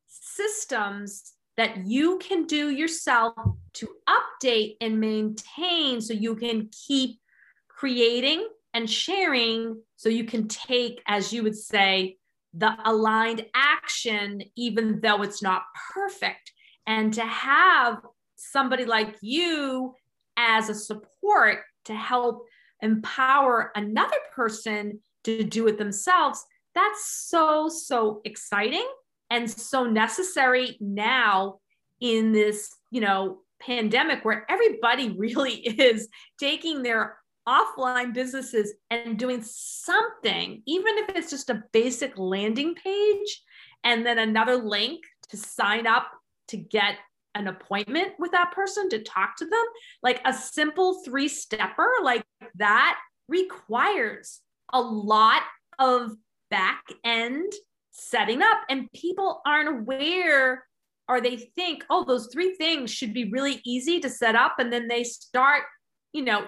systems 0.06 1.32
that 1.56 1.84
you 1.86 2.18
can 2.18 2.46
do 2.46 2.70
yourself 2.70 3.34
to 3.74 3.88
update 4.08 4.76
and 4.80 4.98
maintain 4.98 6.00
so 6.00 6.12
you 6.12 6.34
can 6.34 6.68
keep 6.86 7.20
creating 7.68 8.48
and 8.74 8.88
sharing 8.88 9.80
so 9.96 10.08
you 10.08 10.24
can 10.24 10.48
take, 10.48 11.02
as 11.06 11.32
you 11.32 11.42
would 11.42 11.56
say, 11.56 12.16
the 12.54 12.76
aligned 12.84 13.46
action, 13.54 14.42
even 14.56 15.00
though 15.00 15.22
it's 15.22 15.42
not 15.42 15.62
perfect. 15.92 16.52
And 16.86 17.12
to 17.14 17.24
have 17.24 18.00
somebody 18.36 18.84
like 18.84 19.16
you 19.20 19.94
as 20.36 20.68
a 20.68 20.74
support 20.74 21.58
to 21.84 21.94
help 21.94 22.46
empower 22.82 23.72
another 23.74 24.16
person 24.34 25.00
to 25.24 25.44
do 25.44 25.66
it 25.68 25.78
themselves, 25.78 26.44
that's 26.74 27.06
so, 27.06 27.68
so 27.68 28.20
exciting 28.24 28.86
and 29.30 29.50
so 29.50 29.84
necessary 29.84 30.76
now 30.80 31.58
in 32.00 32.32
this, 32.32 32.74
you 32.90 33.00
know, 33.00 33.38
pandemic 33.60 34.24
where 34.24 34.46
everybody 34.50 35.10
really 35.18 35.54
is 35.54 36.08
taking 36.38 36.82
their 36.82 37.18
offline 37.48 38.12
businesses 38.12 38.74
and 38.90 39.18
doing 39.18 39.42
something, 39.42 40.62
even 40.66 40.98
if 40.98 41.16
it's 41.16 41.30
just 41.30 41.50
a 41.50 41.62
basic 41.72 42.16
landing 42.18 42.74
page 42.74 43.42
and 43.84 44.04
then 44.04 44.18
another 44.18 44.56
link 44.56 45.02
to 45.28 45.36
sign 45.36 45.86
up 45.86 46.10
to 46.48 46.56
get 46.56 46.96
an 47.34 47.46
appointment 47.46 48.12
with 48.18 48.32
that 48.32 48.52
person 48.52 48.88
to 48.90 49.02
talk 49.02 49.36
to 49.36 49.46
them, 49.46 49.64
like 50.02 50.20
a 50.24 50.32
simple 50.32 51.02
three 51.04 51.28
stepper 51.28 51.90
like 52.02 52.24
that 52.56 52.98
requires 53.28 54.40
a 54.72 54.80
lot 54.80 55.42
of 55.78 56.12
back 56.50 56.84
end 57.04 57.52
setting 57.90 58.42
up, 58.42 58.58
and 58.68 58.90
people 58.92 59.40
aren't 59.46 59.68
aware 59.68 60.64
or 61.08 61.20
they 61.20 61.36
think, 61.36 61.84
oh, 61.90 62.04
those 62.04 62.28
three 62.32 62.54
things 62.54 62.88
should 62.88 63.12
be 63.12 63.30
really 63.30 63.60
easy 63.66 63.98
to 63.98 64.08
set 64.08 64.36
up. 64.36 64.60
And 64.60 64.72
then 64.72 64.86
they 64.86 65.02
start, 65.02 65.64
you 66.12 66.22
know, 66.22 66.46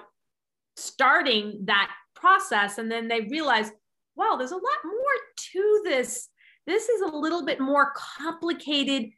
starting 0.76 1.62
that 1.64 1.90
process. 2.14 2.78
And 2.78 2.88
then 2.88 3.08
they 3.08 3.22
realize 3.22 3.72
wow 4.14 4.36
there's 4.36 4.52
a 4.52 4.54
lot 4.54 4.62
more 4.84 4.94
to 5.36 5.80
this. 5.84 6.28
This 6.66 6.88
is 6.88 7.00
a 7.00 7.16
little 7.16 7.44
bit 7.44 7.60
more 7.60 7.92
complicated 7.96 9.10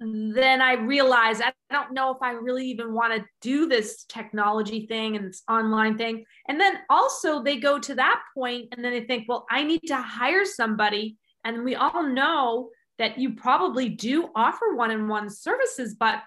than 0.00 0.60
i 0.60 0.74
realized 0.74 1.40
i 1.40 1.52
don't 1.70 1.92
know 1.92 2.10
if 2.10 2.18
i 2.20 2.32
really 2.32 2.66
even 2.66 2.92
want 2.92 3.14
to 3.14 3.24
do 3.40 3.66
this 3.68 4.04
technology 4.04 4.86
thing 4.86 5.16
and 5.16 5.28
this 5.28 5.42
online 5.48 5.96
thing 5.96 6.24
and 6.48 6.60
then 6.60 6.78
also 6.90 7.42
they 7.42 7.56
go 7.56 7.78
to 7.78 7.94
that 7.94 8.20
point 8.34 8.68
and 8.72 8.84
then 8.84 8.92
they 8.92 9.04
think 9.04 9.24
well 9.28 9.46
i 9.50 9.62
need 9.62 9.80
to 9.86 9.96
hire 9.96 10.44
somebody 10.44 11.16
and 11.44 11.64
we 11.64 11.74
all 11.74 12.02
know 12.02 12.70
that 12.98 13.18
you 13.18 13.34
probably 13.34 13.88
do 13.88 14.28
offer 14.34 14.74
one-on-one 14.74 15.30
services 15.30 15.94
but 15.94 16.22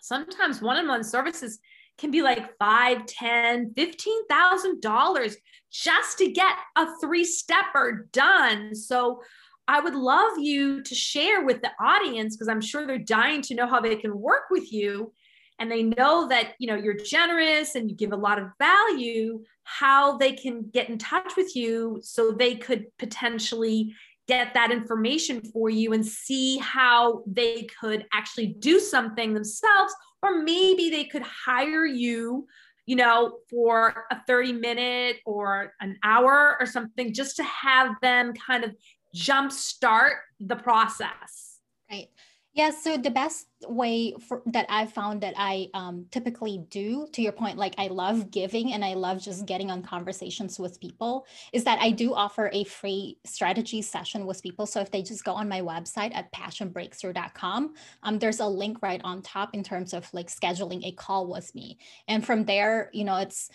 sometimes 0.00 0.62
one-on-one 0.62 1.04
services 1.04 1.58
can 1.98 2.10
be 2.10 2.22
like 2.22 2.56
five, 2.58 3.06
ten, 3.06 3.72
fifteen 3.74 4.26
thousand 4.26 4.80
dollars 4.80 5.36
just 5.70 6.18
to 6.18 6.30
get 6.30 6.56
a 6.76 6.86
three-stepper 7.00 8.08
done. 8.12 8.74
So 8.74 9.22
I 9.66 9.80
would 9.80 9.94
love 9.94 10.32
you 10.38 10.82
to 10.82 10.94
share 10.94 11.44
with 11.44 11.62
the 11.62 11.70
audience 11.80 12.36
because 12.36 12.48
I'm 12.48 12.60
sure 12.60 12.86
they're 12.86 12.98
dying 12.98 13.42
to 13.42 13.54
know 13.54 13.66
how 13.66 13.80
they 13.80 13.96
can 13.96 14.18
work 14.18 14.44
with 14.50 14.72
you. 14.72 15.12
And 15.58 15.70
they 15.70 15.84
know 15.84 16.28
that 16.28 16.54
you 16.58 16.66
know 16.66 16.74
you're 16.74 16.96
generous 16.96 17.76
and 17.76 17.88
you 17.88 17.96
give 17.96 18.12
a 18.12 18.16
lot 18.16 18.40
of 18.40 18.48
value, 18.58 19.42
how 19.62 20.18
they 20.18 20.32
can 20.32 20.68
get 20.72 20.88
in 20.88 20.98
touch 20.98 21.36
with 21.36 21.54
you 21.54 22.00
so 22.02 22.32
they 22.32 22.56
could 22.56 22.86
potentially 22.98 23.94
get 24.26 24.54
that 24.54 24.70
information 24.70 25.40
for 25.52 25.68
you 25.68 25.92
and 25.92 26.04
see 26.04 26.58
how 26.58 27.22
they 27.26 27.66
could 27.80 28.06
actually 28.12 28.46
do 28.46 28.80
something 28.80 29.34
themselves 29.34 29.94
or 30.22 30.42
maybe 30.42 30.88
they 30.88 31.04
could 31.04 31.22
hire 31.22 31.84
you 31.84 32.46
you 32.86 32.96
know 32.96 33.38
for 33.50 34.06
a 34.10 34.20
30 34.26 34.52
minute 34.54 35.16
or 35.26 35.72
an 35.80 35.96
hour 36.02 36.56
or 36.58 36.66
something 36.66 37.12
just 37.12 37.36
to 37.36 37.44
have 37.44 37.92
them 38.00 38.32
kind 38.34 38.64
of 38.64 38.74
jump 39.14 39.52
start 39.52 40.14
the 40.40 40.56
process. 40.56 41.60
Right. 41.90 42.08
Yeah 42.52 42.70
so 42.70 42.96
the 42.96 43.10
best 43.10 43.46
way 43.66 44.14
for 44.28 44.42
that 44.46 44.66
i 44.68 44.86
found 44.86 45.22
that 45.22 45.34
i 45.36 45.68
um, 45.74 46.06
typically 46.10 46.64
do 46.70 47.06
to 47.12 47.22
your 47.22 47.32
point 47.32 47.58
like 47.58 47.74
i 47.78 47.88
love 47.88 48.30
giving 48.30 48.72
and 48.72 48.84
i 48.84 48.94
love 48.94 49.20
just 49.20 49.46
getting 49.46 49.70
on 49.70 49.82
conversations 49.82 50.58
with 50.58 50.80
people 50.80 51.26
is 51.52 51.64
that 51.64 51.78
i 51.80 51.90
do 51.90 52.14
offer 52.14 52.50
a 52.52 52.62
free 52.64 53.18
strategy 53.24 53.82
session 53.82 54.26
with 54.26 54.42
people. 54.42 54.66
So 54.66 54.80
if 54.80 54.90
they 54.90 55.02
just 55.02 55.24
go 55.24 55.32
on 55.32 55.48
my 55.48 55.62
website 55.62 56.14
at 56.14 56.32
passionbreakthrough.com 56.32 57.74
um, 58.02 58.18
there's 58.18 58.40
a 58.40 58.46
link 58.46 58.78
right 58.82 59.00
on 59.02 59.22
top 59.22 59.54
in 59.54 59.62
terms 59.62 59.92
of 59.92 60.08
like 60.12 60.28
scheduling 60.28 60.84
a 60.84 60.92
call 60.92 61.26
with 61.26 61.54
me. 61.54 61.78
And 62.06 62.24
from 62.24 62.44
there 62.44 62.90
you 62.92 63.04
know 63.04 63.16
it's 63.16 63.50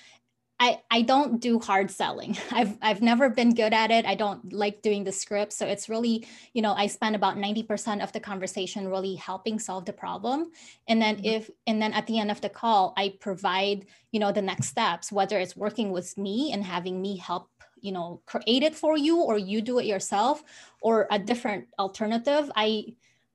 I, 0.61 0.81
I 0.91 1.03
don't 1.03 1.39
do 1.39 1.57
hard 1.57 1.89
selling. 1.89 2.37
I've 2.51 2.77
I've 2.81 3.01
never 3.01 3.29
been 3.29 3.53
good 3.53 3.73
at 3.73 3.91
it. 3.91 4.05
I 4.05 4.15
don't 4.15 4.51
like 4.51 4.81
doing 4.81 5.03
the 5.05 5.11
script. 5.11 5.53
So 5.53 5.65
it's 5.65 5.87
really, 5.87 6.27
you 6.53 6.61
know, 6.61 6.73
I 6.73 6.87
spend 6.87 7.15
about 7.15 7.37
90% 7.37 8.03
of 8.03 8.11
the 8.11 8.19
conversation 8.19 8.89
really 8.89 9.15
helping 9.15 9.57
solve 9.57 9.85
the 9.85 9.93
problem. 9.93 10.51
And 10.87 11.01
then 11.01 11.15
mm-hmm. 11.17 11.25
if 11.25 11.49
and 11.65 11.81
then 11.81 11.93
at 11.93 12.07
the 12.07 12.19
end 12.19 12.29
of 12.29 12.41
the 12.41 12.49
call, 12.49 12.93
I 12.97 13.15
provide, 13.19 13.85
you 14.11 14.19
know, 14.19 14.31
the 14.31 14.41
next 14.41 14.67
steps, 14.67 15.11
whether 15.11 15.39
it's 15.39 15.55
working 15.55 15.91
with 15.91 16.17
me 16.17 16.51
and 16.51 16.63
having 16.63 17.01
me 17.01 17.17
help 17.17 17.49
you 17.81 17.93
know 17.93 18.21
create 18.25 18.61
it 18.61 18.75
for 18.75 18.97
you 18.97 19.21
or 19.21 19.37
you 19.37 19.61
do 19.61 19.79
it 19.79 19.85
yourself 19.85 20.43
or 20.81 21.07
a 21.11 21.17
different 21.17 21.65
alternative 21.79 22.51
i 22.53 22.83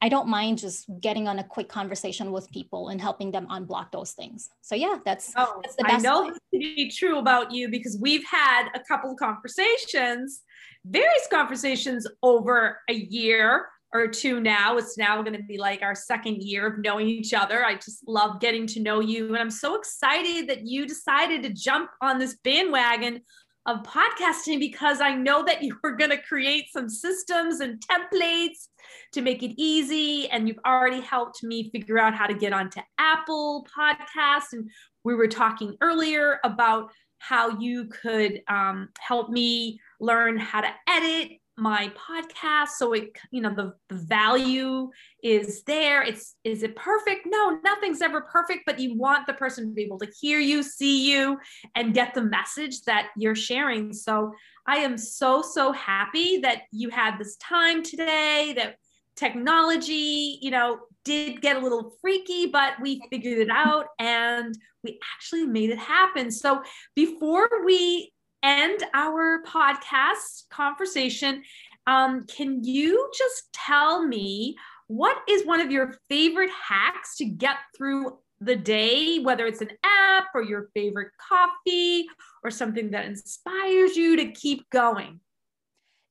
I 0.02 0.08
don't 0.08 0.28
mind 0.28 0.58
just 0.58 0.86
getting 1.00 1.28
on 1.28 1.38
a 1.38 1.44
quick 1.44 1.68
conversation 1.68 2.30
with 2.30 2.50
people 2.50 2.88
and 2.88 3.00
helping 3.00 3.30
them 3.30 3.46
unblock 3.50 3.90
those 3.90 4.12
things. 4.12 4.50
So 4.60 4.74
yeah, 4.74 4.98
that's 5.04 5.32
oh, 5.36 5.60
that's 5.62 5.76
the 5.76 5.84
best. 5.84 6.04
I 6.04 6.08
know 6.08 6.28
this 6.28 6.38
to 6.52 6.58
be 6.58 6.90
true 6.90 7.18
about 7.18 7.52
you 7.52 7.70
because 7.70 7.98
we've 8.00 8.24
had 8.30 8.68
a 8.74 8.80
couple 8.80 9.12
of 9.12 9.16
conversations, 9.16 10.42
various 10.84 11.26
conversations 11.30 12.06
over 12.22 12.80
a 12.90 12.94
year 12.94 13.66
or 13.94 14.08
two 14.08 14.40
now. 14.40 14.76
It's 14.76 14.98
now 14.98 15.22
going 15.22 15.36
to 15.36 15.42
be 15.44 15.56
like 15.56 15.80
our 15.80 15.94
second 15.94 16.42
year 16.42 16.66
of 16.66 16.80
knowing 16.80 17.08
each 17.08 17.32
other. 17.32 17.64
I 17.64 17.76
just 17.76 18.06
love 18.06 18.40
getting 18.40 18.66
to 18.68 18.80
know 18.80 19.00
you. 19.00 19.28
And 19.28 19.38
I'm 19.38 19.50
so 19.50 19.76
excited 19.76 20.48
that 20.48 20.66
you 20.66 20.84
decided 20.84 21.44
to 21.44 21.50
jump 21.50 21.90
on 22.02 22.18
this 22.18 22.36
bandwagon 22.42 23.20
of 23.66 23.82
podcasting 23.82 24.60
because 24.60 25.00
I 25.00 25.14
know 25.14 25.44
that 25.44 25.62
you 25.62 25.76
were 25.82 25.96
going 25.96 26.10
to 26.10 26.20
create 26.20 26.66
some 26.72 26.88
systems 26.88 27.60
and 27.60 27.80
templates 27.80 28.68
to 29.12 29.22
make 29.22 29.42
it 29.42 29.54
easy. 29.56 30.28
And 30.28 30.48
you've 30.48 30.58
already 30.66 31.00
helped 31.00 31.42
me 31.42 31.70
figure 31.70 31.98
out 31.98 32.14
how 32.14 32.26
to 32.26 32.34
get 32.34 32.52
onto 32.52 32.80
Apple 32.98 33.66
Podcasts. 33.76 34.52
And 34.52 34.70
we 35.04 35.14
were 35.14 35.28
talking 35.28 35.76
earlier 35.80 36.40
about 36.44 36.90
how 37.18 37.58
you 37.58 37.86
could 37.86 38.42
um, 38.48 38.90
help 38.98 39.30
me 39.30 39.80
learn 39.98 40.36
how 40.38 40.60
to 40.60 40.68
edit 40.88 41.38
my 41.56 41.90
podcast 41.90 42.70
so 42.70 42.92
it 42.92 43.16
you 43.30 43.40
know 43.40 43.54
the, 43.54 43.72
the 43.88 43.94
value 43.94 44.90
is 45.22 45.62
there. 45.64 46.02
It's 46.02 46.34
is 46.42 46.62
it 46.62 46.74
perfect? 46.76 47.26
No 47.26 47.58
nothing's 47.64 48.02
ever 48.02 48.22
perfect 48.22 48.62
but 48.66 48.78
you 48.78 48.96
want 48.96 49.26
the 49.26 49.34
person 49.34 49.68
to 49.68 49.72
be 49.72 49.82
able 49.82 49.98
to 50.00 50.08
hear 50.20 50.38
you 50.38 50.62
see 50.62 51.10
you 51.10 51.38
and 51.76 51.94
get 51.94 52.14
the 52.14 52.22
message 52.22 52.82
that 52.82 53.08
you're 53.16 53.36
sharing. 53.36 53.92
So 53.92 54.32
i 54.66 54.78
am 54.78 54.96
so 54.96 55.42
so 55.42 55.72
happy 55.72 56.38
that 56.38 56.62
you 56.72 56.88
had 56.88 57.18
this 57.18 57.36
time 57.36 57.82
today 57.82 58.54
that 58.56 58.76
technology 59.14 60.38
you 60.40 60.50
know 60.50 60.78
did 61.04 61.42
get 61.42 61.56
a 61.56 61.60
little 61.60 61.92
freaky 62.00 62.46
but 62.46 62.72
we 62.80 63.00
figured 63.10 63.38
it 63.38 63.50
out 63.50 63.86
and 63.98 64.56
we 64.84 65.00
actually 65.16 65.46
made 65.46 65.70
it 65.70 65.78
happen. 65.78 66.30
So 66.30 66.62
before 66.94 67.48
we 67.64 68.12
end 68.44 68.84
our 68.92 69.42
podcast 69.42 70.48
conversation, 70.50 71.42
um, 71.86 72.26
can 72.26 72.62
you 72.62 73.10
just 73.16 73.52
tell 73.52 74.06
me 74.06 74.56
what 74.86 75.16
is 75.28 75.46
one 75.46 75.60
of 75.60 75.70
your 75.70 75.96
favorite 76.08 76.50
hacks 76.50 77.16
to 77.16 77.24
get 77.24 77.56
through 77.76 78.18
the 78.40 78.56
day, 78.56 79.18
whether 79.20 79.46
it's 79.46 79.62
an 79.62 79.70
app 79.82 80.26
or 80.34 80.42
your 80.42 80.68
favorite 80.74 81.12
coffee 81.18 82.06
or 82.42 82.50
something 82.50 82.90
that 82.90 83.06
inspires 83.06 83.96
you 83.96 84.16
to 84.16 84.30
keep 84.32 84.68
going? 84.70 85.20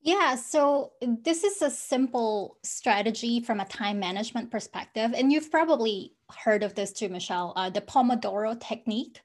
Yeah, 0.01 0.35
so 0.35 0.91
this 1.01 1.45
is 1.45 1.61
a 1.61 1.69
simple 1.69 2.57
strategy 2.63 3.39
from 3.39 3.61
a 3.61 3.65
time 3.65 3.99
management 3.99 4.51
perspective. 4.51 5.13
And 5.15 5.31
you've 5.31 5.49
probably 5.49 6.13
heard 6.43 6.63
of 6.63 6.75
this 6.75 6.91
too, 6.91 7.07
Michele, 7.07 7.53
uh, 7.55 7.69
the 7.69 7.79
Pomodoro 7.79 8.59
technique 8.59 9.21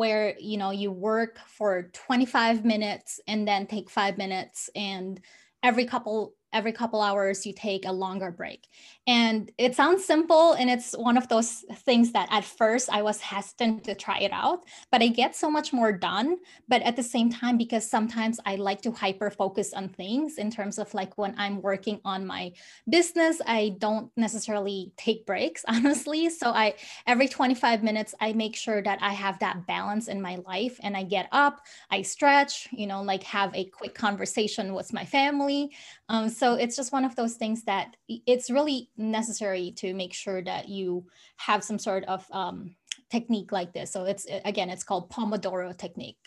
where 0.00 0.34
you 0.40 0.56
know 0.56 0.70
you 0.70 0.90
work 0.90 1.38
for 1.46 1.90
25 1.92 2.64
minutes 2.64 3.20
and 3.28 3.46
then 3.46 3.66
take 3.66 3.90
five 3.90 4.16
minutes 4.16 4.70
and 4.74 5.20
every 5.62 5.84
couple 5.84 6.32
every 6.52 6.72
couple 6.72 7.00
hours 7.00 7.46
you 7.46 7.52
take 7.52 7.86
a 7.86 7.92
longer 7.92 8.30
break. 8.30 8.66
And 9.06 9.50
it 9.58 9.74
sounds 9.74 10.04
simple 10.04 10.52
and 10.52 10.70
it's 10.70 10.92
one 10.96 11.16
of 11.16 11.28
those 11.28 11.64
things 11.84 12.12
that 12.12 12.28
at 12.30 12.44
first 12.44 12.88
I 12.92 13.02
was 13.02 13.20
hesitant 13.20 13.84
to 13.84 13.94
try 13.94 14.18
it 14.18 14.32
out, 14.32 14.60
but 14.90 15.02
I 15.02 15.08
get 15.08 15.34
so 15.34 15.50
much 15.50 15.72
more 15.72 15.92
done. 15.92 16.38
But 16.68 16.82
at 16.82 16.96
the 16.96 17.02
same 17.02 17.30
time, 17.30 17.56
because 17.56 17.88
sometimes 17.88 18.38
I 18.44 18.56
like 18.56 18.82
to 18.82 18.92
hyper 18.92 19.30
focus 19.30 19.72
on 19.72 19.88
things 19.88 20.38
in 20.38 20.50
terms 20.50 20.78
of 20.78 20.92
like 20.94 21.16
when 21.18 21.34
I'm 21.38 21.62
working 21.62 22.00
on 22.04 22.26
my 22.26 22.52
business, 22.88 23.40
I 23.46 23.76
don't 23.78 24.10
necessarily 24.16 24.92
take 24.96 25.26
breaks, 25.26 25.64
honestly. 25.68 26.30
So 26.30 26.50
I 26.50 26.74
every 27.06 27.28
25 27.28 27.82
minutes, 27.82 28.14
I 28.20 28.32
make 28.32 28.56
sure 28.56 28.82
that 28.82 28.98
I 29.02 29.12
have 29.12 29.38
that 29.40 29.66
balance 29.66 30.08
in 30.08 30.20
my 30.20 30.36
life 30.46 30.78
and 30.82 30.96
I 30.96 31.04
get 31.04 31.28
up, 31.32 31.60
I 31.90 32.02
stretch, 32.02 32.68
you 32.72 32.86
know, 32.86 33.02
like 33.02 33.22
have 33.24 33.54
a 33.54 33.64
quick 33.64 33.94
conversation 33.94 34.74
with 34.74 34.92
my 34.92 35.04
family. 35.04 35.72
Um, 36.10 36.28
so 36.28 36.54
it's 36.54 36.74
just 36.74 36.92
one 36.92 37.04
of 37.04 37.14
those 37.14 37.34
things 37.34 37.62
that 37.64 37.94
it's 38.08 38.50
really 38.50 38.90
necessary 38.96 39.70
to 39.76 39.94
make 39.94 40.12
sure 40.12 40.42
that 40.42 40.68
you 40.68 41.06
have 41.36 41.62
some 41.62 41.78
sort 41.78 42.04
of 42.06 42.26
um, 42.32 42.74
technique 43.10 43.52
like 43.52 43.72
this. 43.72 43.92
So 43.92 44.04
it's 44.04 44.26
again, 44.44 44.70
it's 44.70 44.82
called 44.82 45.08
Pomodoro 45.08 45.76
technique. 45.76 46.18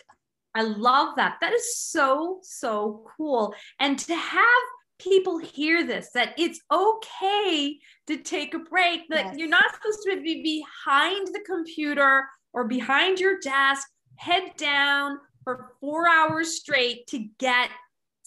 I 0.54 0.62
love 0.62 1.16
that. 1.16 1.36
That 1.42 1.52
is 1.52 1.76
so, 1.76 2.38
so 2.42 3.04
cool. 3.16 3.54
And 3.78 3.98
to 3.98 4.16
have 4.16 4.62
people 4.98 5.36
hear 5.38 5.84
this 5.84 6.10
that 6.14 6.32
it's 6.38 6.60
okay 6.72 7.78
to 8.06 8.16
take 8.16 8.54
a 8.54 8.60
break, 8.60 9.02
that 9.10 9.26
yes. 9.26 9.34
you're 9.36 9.48
not 9.48 9.74
supposed 9.74 9.98
to 10.06 10.22
be 10.22 10.42
behind 10.42 11.26
the 11.26 11.42
computer 11.44 12.24
or 12.54 12.64
behind 12.64 13.20
your 13.20 13.38
desk, 13.40 13.86
head 14.16 14.56
down 14.56 15.18
for 15.42 15.72
four 15.78 16.08
hours 16.08 16.56
straight 16.56 17.06
to 17.08 17.26
get 17.38 17.68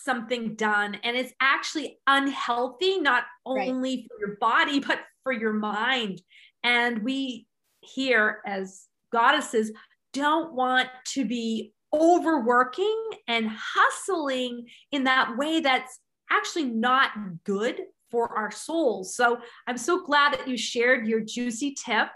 something 0.07 0.55
done 0.55 0.95
and 1.03 1.17
it's 1.17 1.33
actually 1.41 1.99
unhealthy 2.07 2.97
not 2.97 3.23
only 3.45 3.95
right. 3.97 4.05
for 4.07 4.25
your 4.25 4.37
body 4.39 4.79
but 4.87 4.99
for 5.23 5.33
your 5.33 5.51
mind 5.51 6.21
and 6.63 7.03
we 7.03 7.45
here 7.81 8.39
as 8.45 8.85
goddesses 9.11 9.73
don't 10.13 10.53
want 10.53 10.87
to 11.05 11.25
be 11.25 11.73
overworking 11.93 13.03
and 13.27 13.49
hustling 13.51 14.65
in 14.93 15.03
that 15.03 15.35
way 15.35 15.59
that's 15.59 15.99
actually 16.31 16.63
not 16.63 17.11
good 17.43 17.81
for 18.09 18.29
our 18.37 18.49
souls 18.49 19.13
so 19.13 19.37
i'm 19.67 19.77
so 19.77 20.05
glad 20.05 20.31
that 20.31 20.47
you 20.47 20.55
shared 20.55 21.05
your 21.05 21.19
juicy 21.19 21.75
tip 21.85 22.07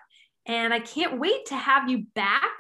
and 0.45 0.73
i 0.73 0.79
can't 0.79 1.19
wait 1.19 1.45
to 1.45 1.57
have 1.57 1.89
you 1.89 2.05
back 2.15 2.51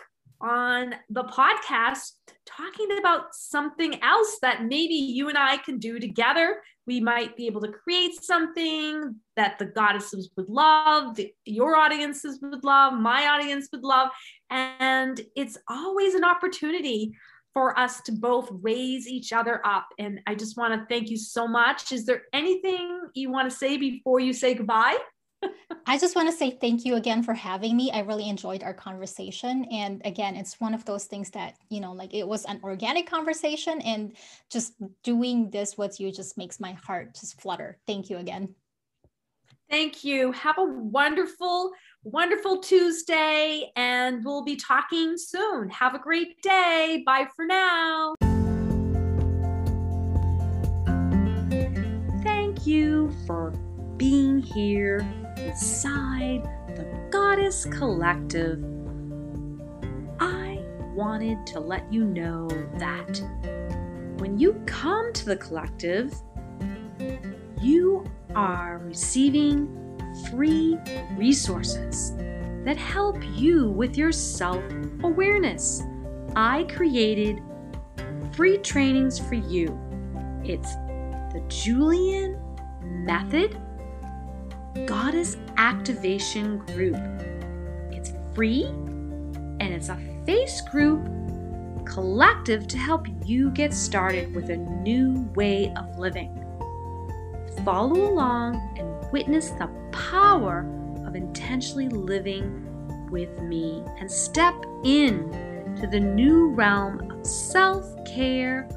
on 0.41 0.95
the 1.09 1.23
podcast 1.23 2.11
talking 2.45 2.97
about 2.99 3.33
something 3.33 4.01
else 4.03 4.37
that 4.41 4.63
maybe 4.63 4.93
you 4.93 5.29
and 5.29 5.37
I 5.37 5.57
can 5.57 5.77
do 5.77 5.99
together. 5.99 6.61
We 6.87 6.99
might 6.99 7.37
be 7.37 7.45
able 7.45 7.61
to 7.61 7.71
create 7.71 8.21
something 8.23 9.15
that 9.35 9.59
the 9.59 9.65
goddesses 9.65 10.29
would 10.35 10.49
love, 10.49 11.15
the, 11.15 11.33
your 11.45 11.77
audiences 11.77 12.39
would 12.41 12.63
love, 12.63 12.93
my 12.93 13.27
audience 13.27 13.69
would 13.71 13.83
love. 13.83 14.09
And 14.49 15.21
it's 15.35 15.57
always 15.69 16.15
an 16.15 16.23
opportunity 16.23 17.13
for 17.53 17.77
us 17.77 18.01
to 18.01 18.11
both 18.11 18.49
raise 18.51 19.07
each 19.07 19.33
other 19.33 19.61
up. 19.65 19.87
And 19.99 20.21
I 20.25 20.35
just 20.35 20.57
want 20.57 20.73
to 20.73 20.85
thank 20.87 21.09
you 21.09 21.17
so 21.17 21.47
much. 21.47 21.91
Is 21.91 22.05
there 22.05 22.23
anything 22.33 23.01
you 23.13 23.31
want 23.31 23.49
to 23.49 23.55
say 23.55 23.77
before 23.77 24.19
you 24.19 24.33
say 24.33 24.53
goodbye? 24.53 24.97
I 25.87 25.97
just 25.97 26.15
want 26.15 26.29
to 26.29 26.35
say 26.35 26.51
thank 26.51 26.85
you 26.85 26.95
again 26.95 27.23
for 27.23 27.33
having 27.33 27.75
me. 27.75 27.91
I 27.91 27.99
really 27.99 28.29
enjoyed 28.29 28.63
our 28.63 28.73
conversation. 28.73 29.65
And 29.71 30.01
again, 30.05 30.35
it's 30.35 30.59
one 30.59 30.73
of 30.73 30.85
those 30.85 31.05
things 31.05 31.31
that, 31.31 31.55
you 31.69 31.81
know, 31.81 31.91
like 31.91 32.13
it 32.13 32.27
was 32.27 32.45
an 32.45 32.59
organic 32.63 33.09
conversation 33.09 33.81
and 33.81 34.15
just 34.49 34.73
doing 35.03 35.49
this 35.49 35.77
with 35.77 35.99
you 35.99 36.11
just 36.11 36.37
makes 36.37 36.59
my 36.59 36.73
heart 36.73 37.15
just 37.19 37.41
flutter. 37.41 37.77
Thank 37.87 38.09
you 38.09 38.17
again. 38.17 38.55
Thank 39.69 40.03
you. 40.03 40.31
Have 40.33 40.57
a 40.59 40.63
wonderful, 40.63 41.71
wonderful 42.03 42.59
Tuesday, 42.59 43.71
and 43.75 44.23
we'll 44.23 44.43
be 44.43 44.57
talking 44.57 45.17
soon. 45.17 45.69
Have 45.69 45.95
a 45.95 45.99
great 45.99 46.41
day. 46.41 47.03
Bye 47.05 47.27
for 47.35 47.45
now. 47.45 48.13
Thank 52.21 52.67
you 52.67 53.11
for 53.25 53.51
being 53.97 54.39
here 54.39 55.05
inside 55.51 56.43
the 56.77 56.85
Goddess 57.09 57.65
Collective, 57.65 58.63
I 60.21 60.63
wanted 60.95 61.45
to 61.47 61.59
let 61.59 61.91
you 61.91 62.05
know 62.05 62.47
that 62.77 63.21
when 64.19 64.39
you 64.39 64.53
come 64.65 65.11
to 65.11 65.25
the 65.25 65.35
collective, 65.35 66.13
you 67.59 68.05
are 68.33 68.77
receiving 68.77 69.67
free 70.29 70.77
resources 71.17 72.13
that 72.63 72.77
help 72.77 73.17
you 73.35 73.71
with 73.71 73.97
your 73.97 74.13
self 74.13 74.63
awareness. 75.03 75.83
I 76.33 76.63
created 76.63 77.41
free 78.31 78.57
trainings 78.59 79.19
for 79.19 79.35
you. 79.35 79.77
It's 80.45 80.75
the 81.33 81.43
Julian 81.49 82.39
Method 82.81 83.60
Goddess 84.85 85.35
Activation 85.57 86.59
Group. 86.59 86.95
It's 87.91 88.13
free 88.33 88.63
and 88.63 89.61
it's 89.61 89.89
a 89.89 89.99
face 90.25 90.61
group 90.61 91.05
collective 91.85 92.67
to 92.67 92.77
help 92.77 93.05
you 93.25 93.51
get 93.51 93.73
started 93.73 94.33
with 94.33 94.49
a 94.49 94.55
new 94.55 95.29
way 95.35 95.73
of 95.75 95.99
living. 95.99 96.33
Follow 97.65 98.09
along 98.09 98.55
and 98.77 99.11
witness 99.11 99.49
the 99.51 99.69
power 99.91 100.65
of 101.05 101.15
intentionally 101.17 101.89
living 101.89 102.65
with 103.11 103.41
me 103.41 103.83
and 103.99 104.09
step 104.09 104.55
in 104.85 105.75
to 105.81 105.85
the 105.85 105.99
new 105.99 106.47
realm 106.47 107.11
of 107.11 107.25
self 107.25 107.85
care 108.05 108.69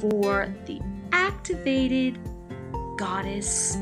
for 0.00 0.50
the 0.64 0.80
activated 1.12 2.18
goddess 2.96 3.76